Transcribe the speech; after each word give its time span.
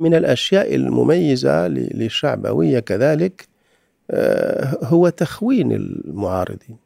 من 0.00 0.14
الأشياء 0.14 0.74
المميزة 0.74 1.68
للشعبوية 1.68 2.78
كذلك 2.78 3.48
آه، 4.10 4.78
هو 4.82 5.08
تخوين 5.08 5.72
المعارضين. 5.72 6.76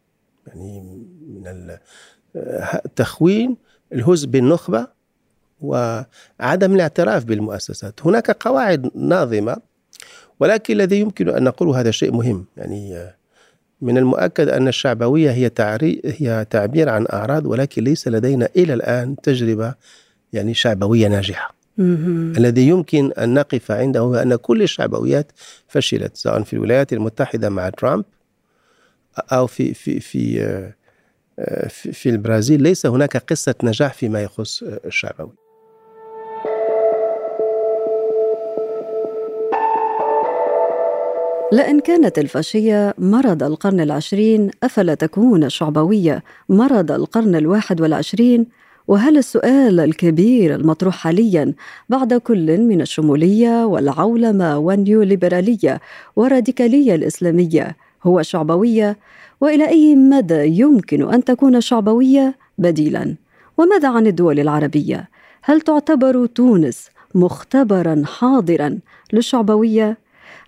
يعني 0.46 0.80
من 1.28 1.76
آه، 2.36 2.82
تخوين 2.96 3.56
الهز 3.92 4.24
بالنخبة 4.24 4.86
وعدم 5.60 6.74
الاعتراف 6.74 7.24
بالمؤسسات. 7.24 8.00
هناك 8.06 8.30
قواعد 8.30 8.90
ناظمة 8.94 9.56
ولكن 10.40 10.74
الذي 10.74 11.00
يمكن 11.00 11.28
أن 11.28 11.44
نقول 11.44 11.68
هذا 11.68 11.90
شيء 11.90 12.12
مهم. 12.12 12.44
يعني 12.56 12.96
آه، 12.96 13.14
من 13.80 13.98
المؤكد 13.98 14.48
أن 14.48 14.68
الشعبوية 14.68 15.30
هي 15.30 15.50
هي 16.04 16.46
تعبير 16.50 16.88
عن 16.88 17.06
أعراض 17.12 17.46
ولكن 17.46 17.84
ليس 17.84 18.08
لدينا 18.08 18.48
إلى 18.56 18.74
الآن 18.74 19.16
تجربة 19.16 19.74
يعني 20.32 20.54
شعبوية 20.54 21.08
ناجحة. 21.08 21.59
الذي 21.78 22.68
يمكن 22.68 23.12
أن 23.12 23.34
نقف 23.34 23.70
عنده 23.70 24.00
هو 24.00 24.14
أن 24.14 24.36
كل 24.36 24.62
الشعبويات 24.62 25.32
فشلت 25.68 26.16
سواء 26.16 26.42
في 26.42 26.52
الولايات 26.52 26.92
المتحدة 26.92 27.48
مع 27.48 27.68
ترامب 27.68 28.04
أو 29.32 29.46
في 29.46 29.74
في 29.74 30.00
في 30.00 30.40
آه، 31.38 31.68
في, 31.68 31.92
في 31.92 32.08
البرازيل. 32.08 32.62
ليس 32.62 32.86
هناك 32.86 33.16
قصة 33.16 33.54
نجاح 33.62 33.94
فيما 33.94 34.22
يخص 34.22 34.62
الشعبوي. 34.62 35.32
لئن 41.52 41.80
كانت 41.80 42.18
الفاشية 42.18 42.94
مرض 42.98 43.42
القرن 43.42 43.80
العشرين 43.80 44.50
أفلا 44.62 44.94
تكون 44.94 45.44
الشعبوية 45.44 46.22
مرض 46.48 46.92
القرن 46.92 47.34
الواحد 47.34 47.80
والعشرين؟ 47.80 48.46
وهل 48.88 49.16
السؤال 49.18 49.80
الكبير 49.80 50.54
المطروح 50.54 50.94
حاليا 50.96 51.54
بعد 51.88 52.14
كل 52.14 52.60
من 52.60 52.80
الشمولية 52.80 53.64
والعولمة 53.64 54.58
والنيوليبرالية 54.58 55.80
والراديكالية 56.16 56.94
الإسلامية 56.94 57.76
هو 58.04 58.20
الشعبوية 58.20 58.96
وإلى 59.40 59.68
أي 59.68 59.96
مدى 59.96 60.60
يمكن 60.60 61.14
أن 61.14 61.24
تكون 61.24 61.56
الشعبويه 61.56 62.34
بديلا؟ 62.58 63.16
وماذا 63.58 63.88
عن 63.88 64.06
الدول 64.06 64.40
العربية؟ 64.40 65.08
هل 65.42 65.60
تعتبر 65.60 66.26
تونس 66.26 66.88
مختبرا 67.14 68.02
حاضرا 68.06 68.78
للشعبوية؟ 69.12 69.98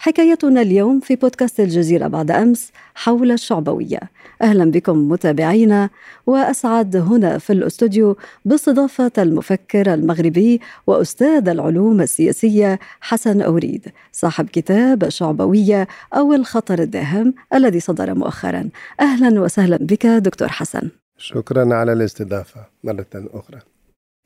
حكايتنا 0.05 0.62
اليوم 0.62 1.00
في 1.00 1.17
بودكاست 1.17 1.61
الجزيرة 1.61 2.06
بعد 2.06 2.31
أمس 2.31 2.72
حول 2.95 3.33
الشعبوية. 3.33 4.00
أهلا 4.42 4.70
بكم 4.70 5.08
متابعينا 5.08 5.91
وأسعد 6.27 6.97
هنا 6.97 7.39
في 7.39 7.53
الأستوديو 7.53 8.17
باستضافة 8.45 9.12
المفكر 9.19 9.95
المغربي 9.95 10.61
وأستاذ 10.86 11.48
العلوم 11.48 12.00
السياسية 12.00 12.78
حسن 13.00 13.41
أوريد 13.41 13.89
صاحب 14.12 14.48
كتاب 14.48 15.05
الشعبوية 15.05 15.89
أو 16.14 16.33
الخطر 16.33 16.78
الداهم 16.78 17.34
الذي 17.55 17.80
صدر 17.80 18.14
مؤخرا. 18.14 18.69
أهلا 19.00 19.41
وسهلا 19.41 19.77
بك 19.77 20.06
دكتور 20.06 20.48
حسن. 20.48 20.91
شكرا 21.19 21.75
على 21.75 21.92
الاستضافة 21.92 22.61
مرة 22.84 23.06
أخرى. 23.14 23.58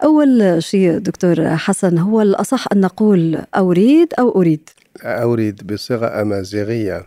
أول 0.05 0.63
شيء 0.63 0.99
دكتور 0.99 1.57
حسن 1.57 1.99
هو 1.99 2.23
الأصح 2.23 2.65
أن 2.73 2.81
نقول 2.81 3.43
أريد 3.57 4.15
أو 4.19 4.41
أريد؟ 4.41 4.71
أريد 5.03 5.73
بصيغة 5.73 6.23
أمازيغية 6.23 7.07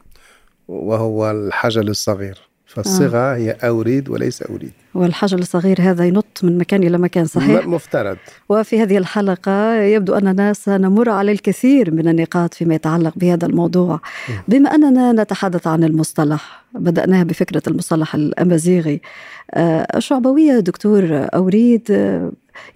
وهو 0.67 1.31
الحجل 1.31 1.89
الصغير. 1.89 2.49
فالصيغة 2.69 3.17
آه. 3.17 3.35
هي 3.35 3.57
أريد 3.63 4.09
وليس 4.09 4.43
أريد. 4.43 4.71
والحجل 4.93 5.39
الصغير 5.39 5.81
هذا 5.81 6.05
ينط 6.05 6.39
من 6.43 6.57
مكان 6.57 6.83
إلى 6.83 6.97
مكان 6.97 7.25
صحيح؟ 7.25 7.67
مفترض. 7.67 8.17
وفي 8.49 8.81
هذه 8.81 8.97
الحلقة 8.97 9.73
يبدو 9.81 10.13
أننا 10.13 10.53
سنمر 10.53 11.09
على 11.09 11.31
الكثير 11.31 11.93
من 11.93 12.07
النقاط 12.07 12.53
فيما 12.53 12.75
يتعلق 12.75 13.13
بهذا 13.15 13.45
الموضوع. 13.45 14.01
بما 14.47 14.75
أننا 14.75 15.23
نتحدث 15.23 15.67
عن 15.67 15.83
المصطلح 15.83 16.63
بدأناها 16.73 17.23
بفكرة 17.23 17.61
المصطلح 17.67 18.15
الأمازيغي 18.15 19.01
آه، 19.53 19.87
الشعبوية 19.95 20.59
دكتور 20.59 21.27
أوريد 21.33 21.91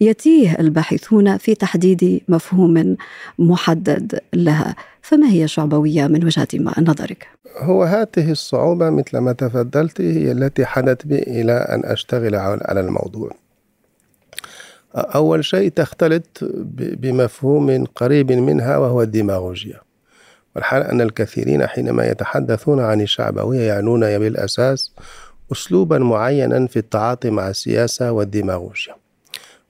يتيه 0.02 0.56
الباحثون 0.60 1.38
في 1.38 1.56
تحديد 1.56 2.22
مفهوم 2.28 2.98
محدد 3.40 4.20
لها. 4.34 4.76
فما 5.02 5.28
هي 5.28 5.44
الشعبوية 5.44 6.08
من 6.08 6.26
وجهة 6.26 6.48
نظرك؟ 6.78 7.28
هو 7.58 7.84
هذه 7.84 8.32
الصعوبة 8.32 8.90
مثل 8.90 9.18
ما 9.18 9.32
تفضلت 9.32 10.02
هي 10.02 10.32
التي 10.32 10.66
حدت 10.66 11.08
بي 11.08 11.20
إلى 11.20 11.54
أن 11.54 11.82
أشتغل 11.86 12.36
على 12.36 12.80
الموضوع. 12.80 13.32
أول 14.96 15.46
شيء 15.46 15.70
تختلط 15.70 16.40
بمفهوم 16.78 17.86
قريب 17.86 18.32
منها 18.32 18.78
وهو 18.78 19.02
الديماغوجيا 19.02 19.80
والحال 20.56 20.84
أن 20.84 21.02
الكثيرين 21.02 21.68
حينما 21.68 22.08
يتحدثون 22.08 22.80
عن 22.80 23.02
الشعبوية 23.02 23.62
يعنون 23.62 24.20
بالأساس 24.20 24.92
أسلوبا 25.52 25.98
معينا 25.98 26.68
في 26.68 26.80
التعاطي 26.80 27.30
مع 27.30 27.50
السياسة 27.50 28.12
والديماغوجيا 28.12 28.96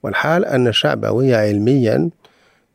والحال 0.04 0.46
أن 0.46 0.68
الشعبوية 0.68 1.36
علميا 1.36 2.10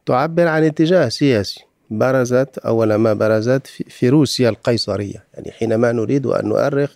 تعبر 0.06 0.46
عن 0.46 0.64
اتجاه 0.64 1.08
سياسي. 1.08 1.64
برزت 1.90 2.58
أول 2.58 2.94
ما 2.94 3.12
برزت 3.12 3.66
في 3.66 4.08
روسيا 4.08 4.48
القيصرية. 4.48 5.24
يعني 5.34 5.50
حينما 5.50 5.92
نريد 5.92 6.26
أن 6.26 6.48
نؤرخ 6.48 6.94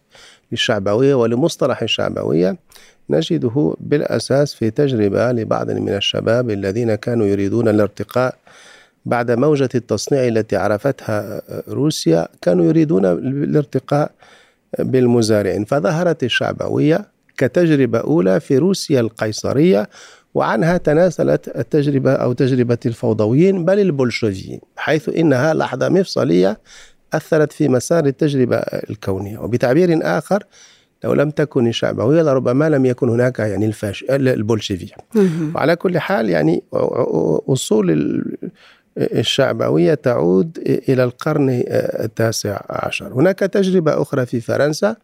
للشعبوية 0.53 1.15
ولمصطلح 1.15 1.83
الشعبوية 1.83 2.57
نجده 3.11 3.75
بالأساس 3.81 4.55
في 4.55 4.71
تجربة 4.71 5.33
لبعض 5.33 5.71
من 5.71 5.95
الشباب 5.95 6.51
الذين 6.51 6.95
كانوا 6.95 7.27
يريدون 7.27 7.69
الارتقاء 7.69 8.35
بعد 9.07 9.31
موجة 9.31 9.69
التصنيع 9.75 10.29
التي 10.29 10.57
عرفتها 10.57 11.43
روسيا 11.69 12.29
كانوا 12.43 12.65
يريدون 12.65 13.05
الارتقاء 13.07 14.11
بالمزارعين. 14.79 15.65
فظهرت 15.65 16.25
الشعبوية 16.25 17.07
كتجربة 17.39 17.99
أولى 17.99 18.41
في 18.41 18.59
روسيا 18.59 19.01
القيصرية 19.01 19.89
وعنها 20.35 20.77
تناسلت 20.77 21.49
التجربة 21.57 22.13
أو 22.13 22.33
تجربة 22.33 22.79
الفوضويين 22.87 23.65
بل 23.65 23.81
البولشوفيين 23.81 24.61
حيث 24.77 25.09
إنها 25.09 25.55
لحظة 25.55 25.89
مفصلية 25.89 26.61
أثرت 27.13 27.53
في 27.53 27.69
مسار 27.69 28.07
التجربة 28.07 28.57
الكونية. 28.57 29.39
وبتعبير 29.39 29.99
آخر 30.03 30.45
لو 31.05 31.15
لم 31.15 31.31
تكن 31.31 31.67
الشعبوية 31.67 32.23
لربما 32.23 32.69
لم 32.69 32.87
يكن 32.87 33.09
هناك 33.09 33.39
يعني 33.39 33.67
الفاش 33.67 34.05
البولشيفية 34.11 34.95
وعلى 35.55 35.77
كل 35.77 35.99
حال 35.99 36.31
يعني 36.31 36.63
أصول 37.49 38.23
الشعبوية 38.99 39.95
تعود 39.95 40.59
إلى 40.89 41.05
القرن 41.05 41.63
التاسع 41.69 42.61
عشر. 42.71 43.13
هناك 43.13 43.39
تجربة 43.39 44.03
أخرى 44.03 44.27
في 44.27 44.41
فرنسا 44.41 44.97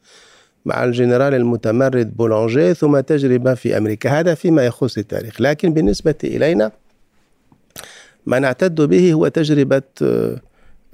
مع 0.64 0.84
الجنرال 0.84 1.34
المتمرد 1.34 2.16
بولانجي 2.16 2.74
ثم 2.74 3.00
تجربة 3.00 3.54
في 3.54 3.78
أمريكا. 3.78 4.20
هذا 4.20 4.34
فيما 4.34 4.66
يخص 4.66 4.98
التاريخ. 4.98 5.40
لكن 5.40 5.72
بالنسبة 5.72 6.14
إلينا 6.24 6.72
ما 8.26 8.38
نعتد 8.38 8.80
به 8.80 9.12
هو 9.12 9.28
تجربة 9.28 9.82
آه، 10.02 10.40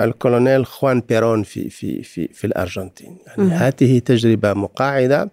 الكولونيل 0.00 0.66
خوان 0.66 1.02
بيرون 1.08 1.42
في 1.42 1.70
في 1.70 2.02
في 2.02 2.28
في 2.28 2.46
الأرجنتين. 2.46 3.18
يعني 3.26 3.50
هذه 3.50 3.98
تجربة 3.98 4.54
مقاعدة 4.54 5.30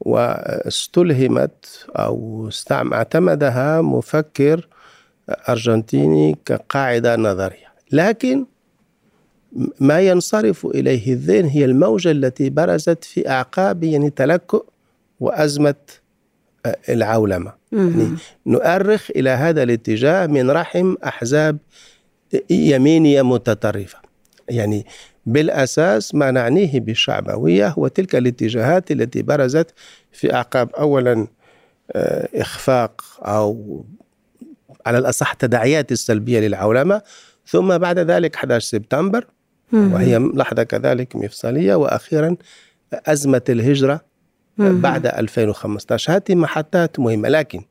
واستلهمت 0.00 1.86
أو 1.96 2.50
اعتمدها 2.72 3.80
مفكر 3.80 4.68
أرجنتيني 5.28 6.36
كقاعدة 6.44 7.16
نظرية. 7.16 7.68
لكن 7.92 8.46
ما 9.80 10.00
ينصرف 10.00 10.66
إليه 10.66 11.12
الذهن 11.12 11.44
هي 11.44 11.64
الموجة 11.64 12.10
التي 12.10 12.50
برزت 12.50 13.04
في 13.04 13.28
أعقاب 13.28 13.84
يعني 13.84 14.10
تلكؤ 14.10 14.64
وأزمة 15.20 15.74
آه، 16.66 16.76
العولمة. 16.88 17.52
يعني 17.72 18.10
نؤرخ 18.46 19.10
إلى 19.16 19.30
هذا 19.30 19.62
الاتجاه 19.62 20.26
من 20.26 20.50
رحم 20.50 20.94
أحزاب 21.04 21.58
يمينية 22.50 23.22
متطرفة. 23.22 23.98
يعني 24.48 24.86
بالأساس 25.26 26.14
ما 26.14 26.30
نعنيه 26.30 26.80
بالشعبوية 26.80 27.68
هو 27.68 27.88
تلك 27.88 28.16
الاتجاهات 28.16 28.90
التي 28.90 29.22
برزت 29.22 29.74
في 30.12 30.34
أعقاب 30.34 30.70
أولا 30.70 31.26
آه، 31.92 32.28
إخفاق 32.34 33.04
أو 33.22 33.84
على 34.86 34.98
الأصح 34.98 35.32
تداعيات 35.32 35.92
السلبية 35.92 36.40
للعولمة 36.40 37.02
ثم 37.46 37.78
بعد 37.78 37.98
ذلك 37.98 38.36
11 38.36 38.66
سبتمبر 38.66 39.26
وهي 39.72 40.18
لحظة 40.18 40.62
كذلك 40.62 41.16
مفصلية. 41.16 41.74
وأخيرا 41.74 42.36
أزمة 42.92 43.42
الهجرة 43.48 44.00
بعد 44.58 45.06
2015 45.06 46.16
هذه 46.16 46.34
محطات 46.34 46.98
مهمة. 47.00 47.28
لكن 47.28 47.62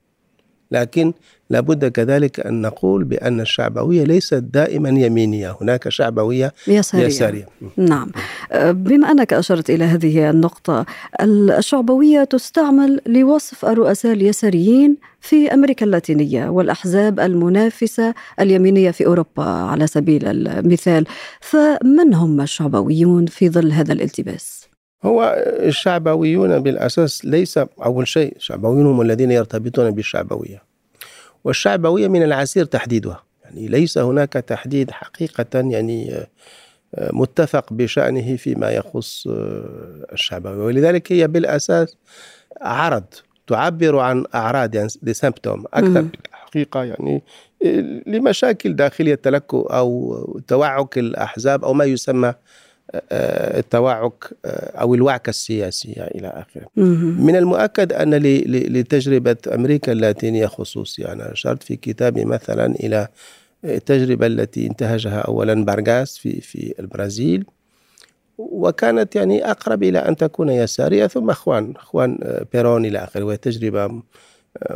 لكن 0.72 1.14
لابد 1.50 1.86
كذلك 1.86 2.40
أن 2.40 2.62
نقول 2.62 3.04
بأن 3.04 3.42
الشعبوية 3.42 4.04
ليست 4.04 4.34
دائما 4.34 4.90
يمينية 4.90 5.58
هناك 5.62 5.90
شعبوية 5.90 6.54
يسارية, 6.68 7.06
يسارية. 7.06 7.48
نعم 7.78 8.12
بما 8.56 9.12
أنك 9.12 9.34
أشرت 9.34 9.70
إلى 9.70 9.84
هذه 9.84 10.30
النقطة 10.30 10.86
الشعبوية 11.22 12.24
تستعمل 12.24 13.02
لوصف 13.06 13.66
الرؤساء 13.66 14.14
اليساريين 14.14 14.98
في 15.22 15.54
أمريكا 15.54 15.86
اللاتينية 15.86 16.50
والأحزاب 16.50 17.20
المنافسة 17.20 18.14
اليمينية 18.40 18.92
في 18.92 19.06
أوروبا 19.06 19.44
على 19.44 19.88
سبيل 19.88 20.28
المثال 20.28 21.06
فمن 21.42 22.14
هم 22.14 22.42
الشعبويون 22.42 23.26
في 23.26 23.50
ظل 23.50 23.72
هذا 23.72 23.94
الالتباس؟ 23.94 24.57
هو 25.04 25.36
الشعبويون 25.60 26.60
بالأساس 26.60 27.26
ليس 27.26 27.58
أول 27.58 28.08
شيء 28.08 28.36
الشعبويون 28.36 28.86
هم 28.86 29.02
الذين 29.02 29.32
يرتبطون 29.32 29.92
بالشعبوية. 29.92 30.64
والشعبوية 31.44 32.08
من 32.08 32.24
العسير 32.24 32.66
تحديدها. 32.66 33.24
يعني 33.44 33.68
ليس 33.68 33.98
هناك 33.98 34.34
تحديد 34.34 34.92
حقيقة 34.92 35.46
يعني 35.54 36.14
آه، 36.96 37.12
متفق 37.14 37.74
بشأنه 37.74 38.36
فيما 38.36 38.70
يخص 38.72 39.28
آه، 39.28 40.08
الشعبوية. 40.14 40.66
ولذلك 40.66 41.12
هي 41.12 41.28
بالأساس 41.28 41.98
عرض 42.62 43.04
تعبر 43.48 44.00
عن 44.00 44.26
أعراض 44.36 44.76
يعني 44.76 44.90
سيمبتوم 45.12 45.66
أكثر 45.74 46.08
حقيقة 46.32 46.84
يعني 46.84 47.24
آه، 47.66 48.02
لمشاكل 48.08 48.76
داخلية 48.76 49.16
تلكؤ 49.16 49.74
أو 49.74 50.40
توعك 50.48 50.98
الأحزاب 50.98 51.66
أو 51.66 51.74
ما 51.74 51.86
يسمى 51.86 52.34
التوعك 52.94 54.34
آه، 54.46 54.82
أو 54.82 54.96
الوعكه 54.96 55.30
السياسيه 55.30 56.04
إلى 56.04 56.28
آخره. 56.28 56.68
من 57.20 57.36
المؤكد 57.36 57.94
أن 57.94 58.14
لتجربة 58.14 59.38
أمريكا 59.54 59.92
اللاتينية 59.92 60.46
خصوصي 60.46 61.06
أنا 61.06 61.32
أشرت 61.32 61.64
في 61.64 61.76
كتابي 61.76 62.26
مثلا 62.26 62.66
إلى 62.66 63.08
التجربة 63.64 64.28
التي 64.28 64.68
انتهجها 64.68 65.20
اولا 65.20 65.66
بارغاس 65.66 66.18
في 66.18 66.42
في 66.42 66.74
البرازيل 66.80 67.46
وكانت 68.38 69.16
يعني 69.16 69.52
أقرب 69.52 69.84
إلى 69.84 70.00
أن 70.00 70.16
تكون 70.16 70.50
يسارية 70.50 71.08
ثم 71.08 71.30
اخوان 71.30 71.74
اخوان 71.76 72.20
آه، 72.24 72.46
بيرون 72.54 72.86
إلى 72.86 72.98
آخره 72.98 73.24
وهي 73.24 73.38
تجربة 73.38 74.02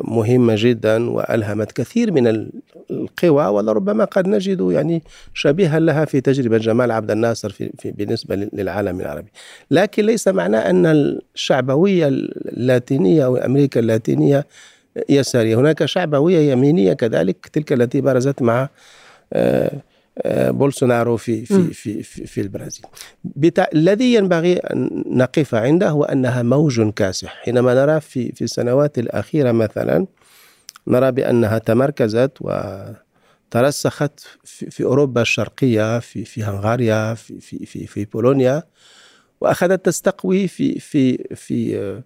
مهمة 0.04 0.56
جدا 0.58 1.10
وألهمت 1.10 1.72
كثير 1.72 2.12
من 2.12 2.48
القوى 2.92 3.46
ولربما 3.46 4.06
قد 4.06 4.28
نجد 4.28 4.72
يعني 4.72 5.04
شبيها 5.34 5.80
لها 5.80 6.06
في 6.06 6.22
تجربة 6.22 6.58
جمال 6.58 6.92
عبد 6.92 7.12
الناصر 7.12 7.50
في, 7.50 7.72
في 7.80 7.92
بالنسبة 7.92 8.36
للعالم 8.54 9.00
العربي. 9.00 9.32
لكن 9.72 10.06
ليس 10.06 10.28
معناه 10.28 10.70
أن 10.70 10.86
الشعبوية 10.86 12.08
اللاتينية 12.08 13.26
أو 13.26 13.38
أمريكا 13.38 13.80
اللاتينية 13.80 14.46
يسارية. 15.10 15.56
هناك 15.56 15.86
شعبوية 15.86 16.52
يمينية 16.52 16.94
كذلك 16.94 17.48
تلك 17.48 17.74
التي 17.74 18.02
برزت 18.02 18.42
مع 18.42 18.70
آه 19.34 19.72
بولسونارو 20.28 21.18
في 21.18 21.46
في 21.46 21.74
في 21.74 22.04
في, 22.04 22.42
البرازيل. 22.42 22.86
الذي 23.74 24.14
ينبغي 24.14 24.58
أن 24.58 25.04
نقف 25.08 25.56
عنده 25.56 25.90
هو 25.90 26.04
أنها 26.04 26.44
موج 26.44 26.90
كاسح، 26.90 27.42
حينما 27.44 27.74
نرى 27.74 28.02
في 28.02 28.32
في 28.32 28.44
السنوات 28.44 29.00
الأخيرة 29.00 29.52
مثلا 29.52 30.08
نرى 30.88 31.12
بأنها 31.12 31.58
تمركزت 31.58 32.32
وترسخت 32.42 34.20
في, 34.44 34.70
في 34.70 34.84
أوروبا 34.84 35.22
الشرقية 35.22 36.00
في 36.00 36.26
في 36.26 36.44
هنغاريا 36.44 37.14
في 37.14 37.40
في 37.40 37.66
في, 37.66 37.88
في 37.88 38.06
بولونيا 38.06 38.64
وأخذت 39.42 39.86
تستقوي 39.86 40.48
في 40.48 40.80
في 40.80 41.18
في 41.36 42.02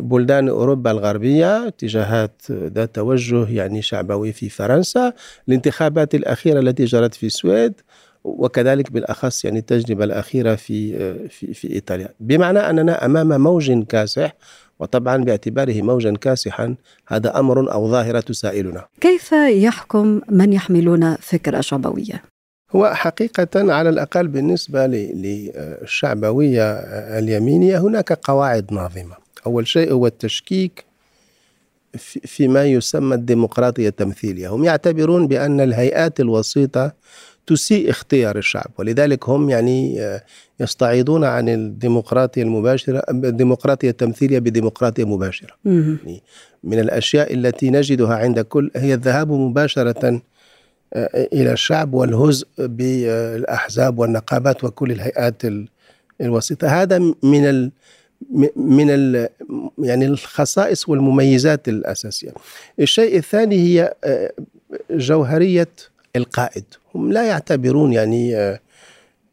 بلدان 0.00 0.48
أوروبا 0.48 0.90
الغربية 0.90 1.68
اتجاهات 1.68 2.42
ذات 2.50 2.94
توجه 2.94 3.48
يعني 3.50 3.82
شعبوي 3.82 4.32
في 4.32 4.48
فرنسا 4.48 5.12
الانتخابات 5.48 6.14
الأخيرة 6.14 6.60
التي 6.60 6.84
جرت 6.84 7.14
في 7.14 7.26
السويد 7.26 7.80
وكذلك 8.24 8.92
بالأخص 8.92 9.44
يعني 9.44 9.58
التجربة 9.58 10.04
الأخيرة 10.04 10.54
في 10.54 11.28
في 11.28 11.54
في 11.54 11.70
إيطاليا. 11.70 12.08
بمعنى 12.20 12.58
أننا 12.58 13.04
أمام 13.04 13.40
موج 13.40 13.82
كاسح 13.82 14.32
وطبعا 14.78 15.24
باعتباره 15.24 15.82
موجا 15.82 16.14
كاسحا 16.20 16.74
هذا 17.08 17.38
أمر 17.38 17.72
أو 17.72 17.90
ظاهرة 17.90 18.20
تسائلنا. 18.20 18.84
كيف 19.00 19.32
يحكم 19.32 20.20
من 20.28 20.52
يحملون 20.52 21.14
فكره 21.14 21.60
شعبويه 21.60 22.33
هو 22.74 22.94
حقيقة 22.94 23.72
على 23.72 23.88
الأقل 23.88 24.28
بالنسبة 24.28 24.86
للشعبوية 24.86 26.72
اليمينية 27.18 27.78
هناك 27.78 28.12
قواعد 28.12 28.72
ناظمة. 28.72 29.14
أول 29.46 29.66
شيء 29.66 29.92
هو 29.92 30.06
التشكيك 30.06 30.84
فيما 32.24 32.64
يسمى 32.64 33.14
الديمقراطية 33.14 33.88
التمثيلية. 33.88 34.48
هم 34.48 34.64
يعتبرون 34.64 35.28
بأن 35.28 35.60
الهيئات 35.60 36.20
الوسيطة 36.20 36.92
تسيء 37.46 37.90
اختيار 37.90 38.38
الشعب 38.38 38.70
ولذلك 38.78 39.28
هم 39.28 39.50
يعني 39.50 40.00
يستعيضون 40.60 41.24
عن 41.24 41.48
الديمقراطية 41.48 42.42
المباشرة 42.42 43.02
الديمقراطية 43.10 43.90
التمثيلية 43.90 44.38
بديمقراطية 44.38 45.04
مباشرة. 45.04 45.54
يعني 45.64 46.22
من 46.64 46.78
الأشياء 46.78 47.34
التي 47.34 47.70
نجدها 47.70 48.14
عند 48.14 48.40
كل 48.40 48.70
هي 48.76 48.94
الذهاب 48.94 49.32
مباشرة 49.32 50.20
إلى 50.96 51.52
الشعب 51.52 51.94
والهزء 51.94 52.46
بالأحزاب 52.58 53.98
والنقابات 53.98 54.64
وكل 54.64 54.92
الهيئات 54.92 55.42
الوسيطة. 56.20 56.82
هذا 56.82 56.98
من 57.22 57.46
ال 57.46 57.72
من 58.56 58.90
ال 58.90 59.28
يعني 59.78 60.06
الخصائص 60.06 60.88
والمميزات 60.88 61.68
الأساسية. 61.68 62.32
الشيء 62.80 63.18
الثاني 63.18 63.56
هي 63.56 63.94
آه، 64.04 64.32
جوهرية 64.90 65.68
القائد، 66.16 66.64
هم 66.94 67.12
لا 67.12 67.26
يعتبرون 67.26 67.92
يعني 67.92 68.36
آه، 68.36 68.60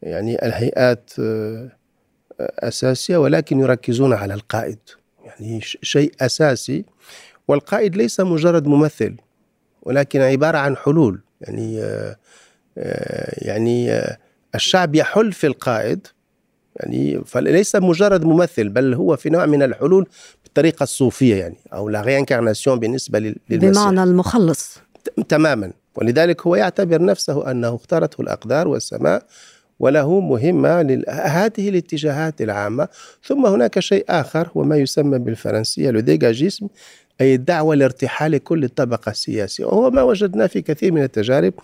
يعني 0.02 0.46
الهيئات 0.46 1.10
آه، 1.18 1.70
أساسية 2.40 3.16
ولكن 3.16 3.60
يركزون 3.60 4.12
على 4.12 4.34
القائد، 4.34 4.78
يعني 5.24 5.60
شيء 5.82 6.12
أساسي. 6.20 6.84
والقائد 7.48 7.96
ليس 7.96 8.20
مجرد 8.20 8.66
ممثل 8.66 9.16
ولكن 9.82 10.20
عبارة 10.20 10.58
عن 10.58 10.76
حلول. 10.76 11.20
يعني 11.42 11.82
آه، 11.82 12.16
آه، 12.78 13.34
يعني 13.46 13.92
آه، 13.92 14.18
الشعب 14.54 14.94
يحل 14.94 15.32
في 15.32 15.46
القائد 15.46 16.06
يعني 16.76 17.22
فليس 17.26 17.76
مجرد 17.76 18.24
ممثل 18.24 18.68
بل 18.68 18.94
هو 18.94 19.16
في 19.16 19.30
نوع 19.30 19.46
من 19.46 19.62
الحلول 19.62 20.08
بالطريقة 20.44 20.82
الصوفية 20.82 21.36
يعني 21.36 21.56
أو 21.72 21.88
لا 21.88 22.00
ريانكارناسيون 22.00 22.78
بالنسبة 22.78 23.18
للمسيح. 23.18 23.70
بمعنى 23.70 24.02
المخلص. 24.02 24.78
تماما. 25.28 25.72
ولذلك 25.94 26.46
هو 26.46 26.56
يعتبر 26.56 27.02
نفسه 27.02 27.50
أنه 27.50 27.74
اختارته 27.74 28.20
الأقدار 28.20 28.68
والسماء 28.68 29.26
وله 29.82 30.20
مهمة 30.20 30.82
لهذه 30.82 31.68
الاتجاهات 31.68 32.42
العامة. 32.42 32.88
ثم 33.24 33.46
هناك 33.46 33.78
شيء 33.78 34.04
آخر 34.08 34.48
هو 34.56 34.64
ما 34.64 34.76
يسمى 34.76 35.18
بالفرنسية 35.18 35.90
لو 35.90 36.00
أي 37.20 37.34
الدعوة 37.34 37.74
لارتحال 37.74 38.38
كل 38.38 38.64
الطبقة 38.64 39.10
السياسية 39.10 39.64
وهو 39.64 39.90
ما 39.90 40.02
وجدناه 40.02 40.46
في 40.46 40.62
كثير 40.62 40.92
من 40.92 41.02
التجارب 41.02 41.54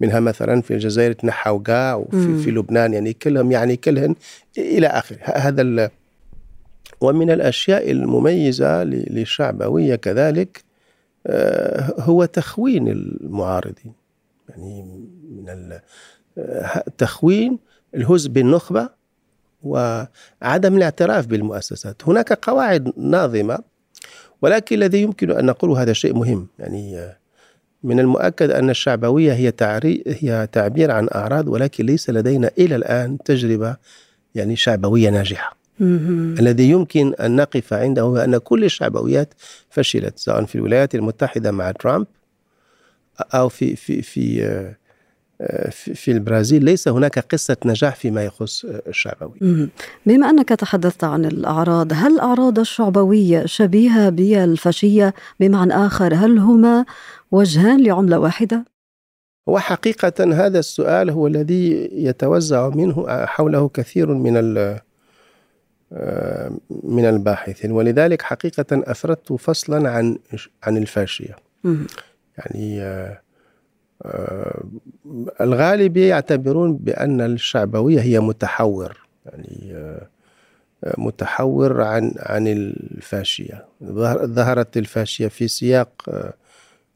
منها 0.00 0.20
مثلا 0.20 0.62
في 0.62 0.74
الجزائر 0.74 1.12
تنحوقا 1.12 1.94
وفي 1.94 2.38
في 2.42 2.50
لبنان 2.50 2.94
يعني 2.94 3.12
كلهم 3.12 3.52
يعني 3.52 3.76
كلهن 3.76 4.14
إلى 4.58 4.86
آخره. 4.86 5.18
هذا 5.22 5.90
ومن 7.00 7.30
الأشياء 7.30 7.90
المميزة 7.90 8.84
للشعبوية 8.84 9.94
كذلك 9.94 10.64
آه، 11.26 11.94
هو 11.98 12.24
تخوين 12.24 12.88
المعارضين. 12.88 13.92
يعني 14.48 14.82
من 15.30 15.78
آه، 16.38 16.84
تخوين 16.98 17.58
الهز 17.98 18.26
بالنخبة 18.26 18.88
وعدم 19.62 20.76
الاعتراف 20.76 21.26
بالمؤسسات. 21.26 22.02
هناك 22.06 22.32
قواعد 22.32 22.92
ناظمة 22.96 23.58
ولكن 24.42 24.76
الذي 24.76 25.02
يمكن 25.02 25.30
أن 25.30 25.46
نقوله 25.46 25.82
هذا 25.82 25.92
شيء 25.92 26.14
مهم. 26.14 26.46
يعني 26.58 27.08
من 27.82 28.00
المؤكد 28.00 28.50
أن 28.50 28.70
الشعبوية 28.70 29.32
هي 29.32 29.50
تعري 29.50 30.04
هي 30.06 30.48
تعبير 30.52 30.90
عن 30.90 31.08
أعراض 31.14 31.48
ولكن 31.48 31.86
ليس 31.86 32.10
لدينا 32.10 32.50
إلى 32.58 32.76
الآن 32.76 33.18
تجربة 33.18 33.76
يعني 34.34 34.56
شعبوية 34.56 35.10
ناجحة. 35.10 35.56
الذي 36.40 36.70
يمكن 36.70 37.14
أن 37.14 37.36
نقف 37.36 37.72
عنده 37.72 38.02
هو 38.02 38.16
أن 38.16 38.38
كل 38.38 38.64
الشعبويات 38.64 39.34
فشلت 39.70 40.18
سواء 40.18 40.44
في 40.44 40.54
الولايات 40.54 40.94
المتحدة 40.94 41.50
مع 41.50 41.70
ترامب 41.70 42.06
أو 43.34 43.48
في 43.48 43.76
في 43.76 44.02
في 44.02 44.74
في 45.74 46.10
البرازيل 46.10 46.64
ليس 46.64 46.88
هناك 46.88 47.18
قصة 47.18 47.56
نجاح 47.64 47.96
فيما 47.96 48.24
يخص 48.24 48.64
الشعبوي. 48.64 49.68
بما 50.06 50.30
أنك 50.30 50.48
تحدثت 50.48 51.04
عن 51.04 51.24
الأعراض 51.24 51.92
هل 51.92 52.12
الأعراض 52.12 52.58
الشعبوية 52.58 53.46
شبيهة 53.46 54.08
بالفاشية؟ 54.08 55.14
بمعنى 55.40 55.74
آخر 55.74 56.14
هل 56.14 56.38
هما 56.38 56.84
وجهان 57.30 57.84
لعملة 57.84 58.18
واحدة؟ 58.18 58.64
هو 59.48 59.58
حقيقة 59.58 60.46
هذا 60.46 60.58
السؤال 60.58 61.10
هو 61.10 61.26
الذي 61.26 61.90
يتوزع 61.92 62.68
منه 62.68 63.06
حوله 63.26 63.68
كثير 63.68 64.14
من 64.14 64.34
من 66.82 67.04
الباحثين. 67.04 67.72
ولذلك 67.72 68.22
حقيقة 68.22 68.66
أفردت 68.72 69.32
فصلا 69.32 69.90
عن 69.90 70.18
عن 70.62 70.76
الفاشية. 70.76 71.36
يعني 72.38 72.80
الغالب 75.40 75.96
يعتبرون 75.96 76.76
بأن 76.76 77.20
الشعبوية 77.20 78.00
هي 78.00 78.20
متحور 78.20 79.06
يعني 79.26 79.74
متحور 80.98 81.82
عن 81.82 82.14
عن 82.18 82.48
الفاشية. 82.48 83.64
ظهرت 84.24 84.76
الفاشية 84.76 85.28
في 85.28 85.48
سياق 85.48 85.92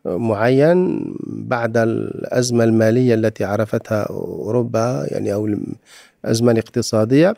معين 0.04 1.04
بعد 1.26 1.76
الأزمة 1.76 2.64
المالية 2.64 3.14
التي 3.14 3.44
عرفتها 3.44 4.02
أوروبا 4.02 5.06
يعني 5.10 5.32
أو 5.32 5.46
الأزمة 6.24 6.52
الاقتصادية 6.52 7.34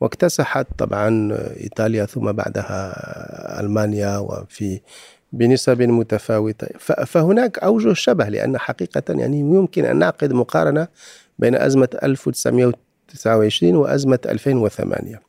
واكتسحت 0.00 0.66
طبعا 0.78 1.36
إيطاليا 1.60 2.04
ثم 2.04 2.32
بعدها 2.32 3.60
ألمانيا 3.60 4.18
وفي 4.18 4.80
بنسب 5.36 5.82
متفاوتة. 5.82 6.66
فهناك 7.06 7.58
أوجه 7.58 7.92
شبه 7.92 8.28
لأن 8.28 8.58
حقيقة 8.58 9.02
يعني 9.08 9.40
يمكن 9.40 9.84
أن 9.84 9.96
نعقد 9.96 10.32
مقارنة 10.32 10.88
بين 11.38 11.54
أزمة 11.54 11.88
1929 12.02 13.76
وأزمة 13.76 14.18
2008 14.26 15.20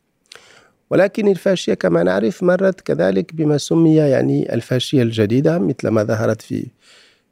ولكن 0.89 1.27
الفاشية 1.27 1.73
كما 1.73 2.03
نعرف 2.03 2.43
مرت 2.43 2.81
كذلك 2.81 3.35
بما 3.35 3.57
سمي 3.57 3.95
يعني 3.95 4.53
الفاشية 4.53 5.01
الجديدة 5.01 5.59
مثل 5.59 5.87
ما 5.87 6.03
ظهرت 6.03 6.41
في 6.41 6.67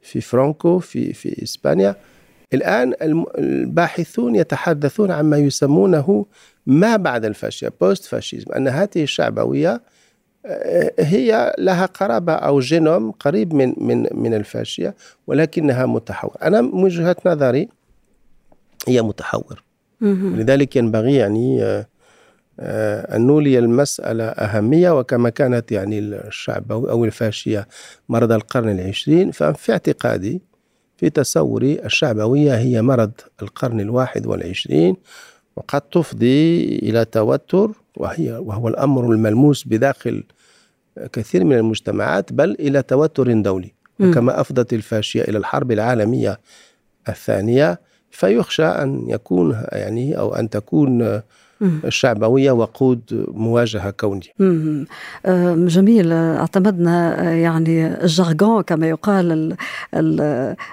في 0.02 0.20
فرانكو 0.20 0.78
في 0.78 1.12
في 1.12 1.42
إسبانيا. 1.42 1.96
الآن 2.54 2.94
الباحثون 3.38 4.34
يتحدثون 4.34 5.10
عما 5.10 5.38
يسمونه 5.38 6.26
ما 6.66 6.96
بعد 6.96 7.24
الفاشية 7.24 7.72
بوست 7.80 8.04
فاشيزم 8.04 8.52
أن 8.52 8.68
هذه 8.68 9.02
الشعبوية 9.02 9.82
هي 10.98 11.54
لها 11.58 11.86
قرابة 11.86 12.32
أو 12.32 12.60
جينوم 12.60 13.10
قريب 13.10 13.54
من 13.54 13.74
من 13.76 14.06
من 14.12 14.34
الفاشية 14.34 14.94
ولكنها 15.26 15.86
متحور. 15.86 16.36
أنا 16.42 16.60
من 16.60 16.84
وجهة 16.84 17.16
نظري 17.26 17.68
هي 18.88 19.02
متحور. 19.02 19.62
لذلك 20.00 20.76
ينبغي 20.76 21.14
يعني 21.14 21.62
آه، 22.60 23.16
أن 23.16 23.26
نولي 23.26 23.58
المسألة 23.58 24.24
أهمية 24.24 24.98
وكما 24.98 25.30
كانت 25.30 25.72
يعني 25.72 25.98
الشعب 25.98 26.72
أو 26.72 27.04
الفاشية 27.04 27.68
مرض 28.08 28.32
القرن 28.32 28.68
العشرين. 28.68 29.30
ففي 29.30 29.72
اعتقادي 29.72 30.40
في 30.96 31.10
تصوري 31.10 31.84
الشعبوية 31.84 32.56
هي 32.56 32.82
مرض 32.82 33.12
القرن 33.42 33.80
الواحد 33.80 34.26
والعشرين 34.26 34.96
وقد 35.56 35.80
تفضي 35.80 36.64
إلى 36.78 37.04
توتر 37.04 37.70
وهي 37.96 38.32
وهو 38.32 38.68
الأمر 38.68 39.12
الملموس 39.12 39.64
بداخل 39.68 40.24
كثير 41.12 41.44
من 41.44 41.56
المجتمعات 41.56 42.32
بل 42.32 42.56
إلى 42.60 42.82
توتر 42.82 43.32
دولي. 43.32 43.72
وكما 44.00 44.40
أفضت 44.40 44.72
الفاشية 44.72 45.22
إلى 45.22 45.38
الحرب 45.38 45.72
العالمية 45.72 46.40
الثانية 47.08 47.80
فيخشى 48.10 48.64
أن 48.64 49.04
يكون 49.08 49.62
يعني 49.72 50.18
أو 50.18 50.34
أن 50.34 50.50
تكون 50.50 51.20
الشعبوية 51.62 52.50
وقود 52.50 53.26
مواجهة 53.28 53.90
كونية. 53.90 54.32
جميل. 55.66 56.12
اعتمدنا 56.12 57.22
يعني 57.32 57.86
الجارغون 58.04 58.62
كما 58.62 58.88
يقال 58.88 59.32
ال 59.32 59.56
ال 59.94 60.20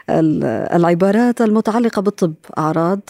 ال 0.09 0.43
العبارات 0.75 1.41
المتعلقة 1.41 2.01
بالطب 2.01 2.33
أعراض 2.57 3.09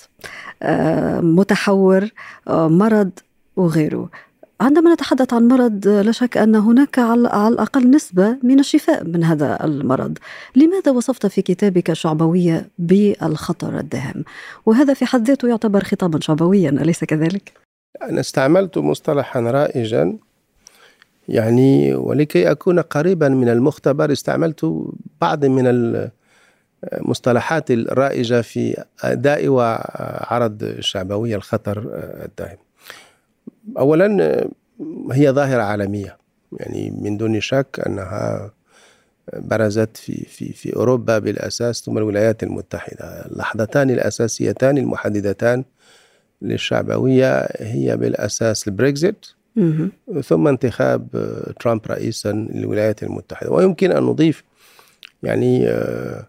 متحور 1.24 2.10
مرض 2.50 3.12
وغيره. 3.56 4.10
عندما 4.62 4.94
نتحدث 4.94 5.34
عن 5.34 5.48
مرض 5.48 5.88
لا 5.88 6.12
شك 6.12 6.38
أن 6.38 6.56
هناك 6.56 7.00
على 7.00 7.48
الأقل 7.48 7.90
نسبة 7.90 8.38
من 8.44 8.60
الشفاء 8.60 9.04
من 9.04 9.24
هذا 9.24 9.66
المرض. 9.66 10.18
لماذا 10.56 10.92
وصفت 10.92 11.26
في 11.26 11.42
كتابك 11.42 11.90
الشعبويه 11.90 12.70
بالخطر 12.80 13.80
الداهم؟ 13.80 14.24
وهذا 14.66 14.94
في 14.94 15.06
حد 15.06 15.28
ذاته 15.28 15.48
يعتبر 15.48 15.84
خطابا 15.84 16.20
شعبويا 16.20 16.70
أليس 16.70 17.04
كذلك؟ 17.04 17.54
أنا 18.02 18.20
استعملت 18.20 18.78
مصطلحا 18.78 19.40
رائجا 19.40 20.18
يعني 21.30 21.96
ولكي 21.96 22.52
أكون 22.52 22.80
قريبا 22.80 23.30
من 23.30 23.50
المختبر 23.50 24.12
استعملت 24.12 24.86
بعض 25.22 25.46
من 25.46 25.64
المصطلحات 26.94 27.72
الرائجة 27.72 28.42
في 28.42 28.84
أداء 29.04 29.48
وعرض 29.48 30.64
الشعبوية 30.64 31.36
الخطر 31.36 31.90
الدائم 32.26 32.58
أولا 33.78 34.48
هي 35.12 35.32
ظاهرة 35.32 35.62
عالمية. 35.62 36.18
يعني 36.60 36.94
من 37.02 37.18
دون 37.18 37.40
شك 37.40 37.82
أنها 37.88 38.52
برزت 39.34 39.98
في 39.98 40.26
في 40.26 40.54
في 40.54 40.76
أوروبا 40.76 41.20
بالأساس 41.20 41.82
ثم 41.82 41.98
الولايات 41.98 42.44
المتحدة. 42.44 43.26
اللحظتان 43.26 43.90
الأساسيتان 43.90 44.78
المحددتان 44.78 45.64
للشعبوية 46.42 47.40
هي 47.60 47.98
بالأساس 47.98 48.68
البريكزيت 48.68 49.26
ثم 50.24 50.48
انتخاب 50.48 51.08
ترامب 51.60 51.82
رئيسا 51.88 52.32
للولايات 52.32 53.04
المتحدة. 53.04 53.52
ويمكن 53.52 53.92
أن 53.92 54.04
نضيف 54.04 54.44
يعني 55.24 55.68
آه، 55.68 56.28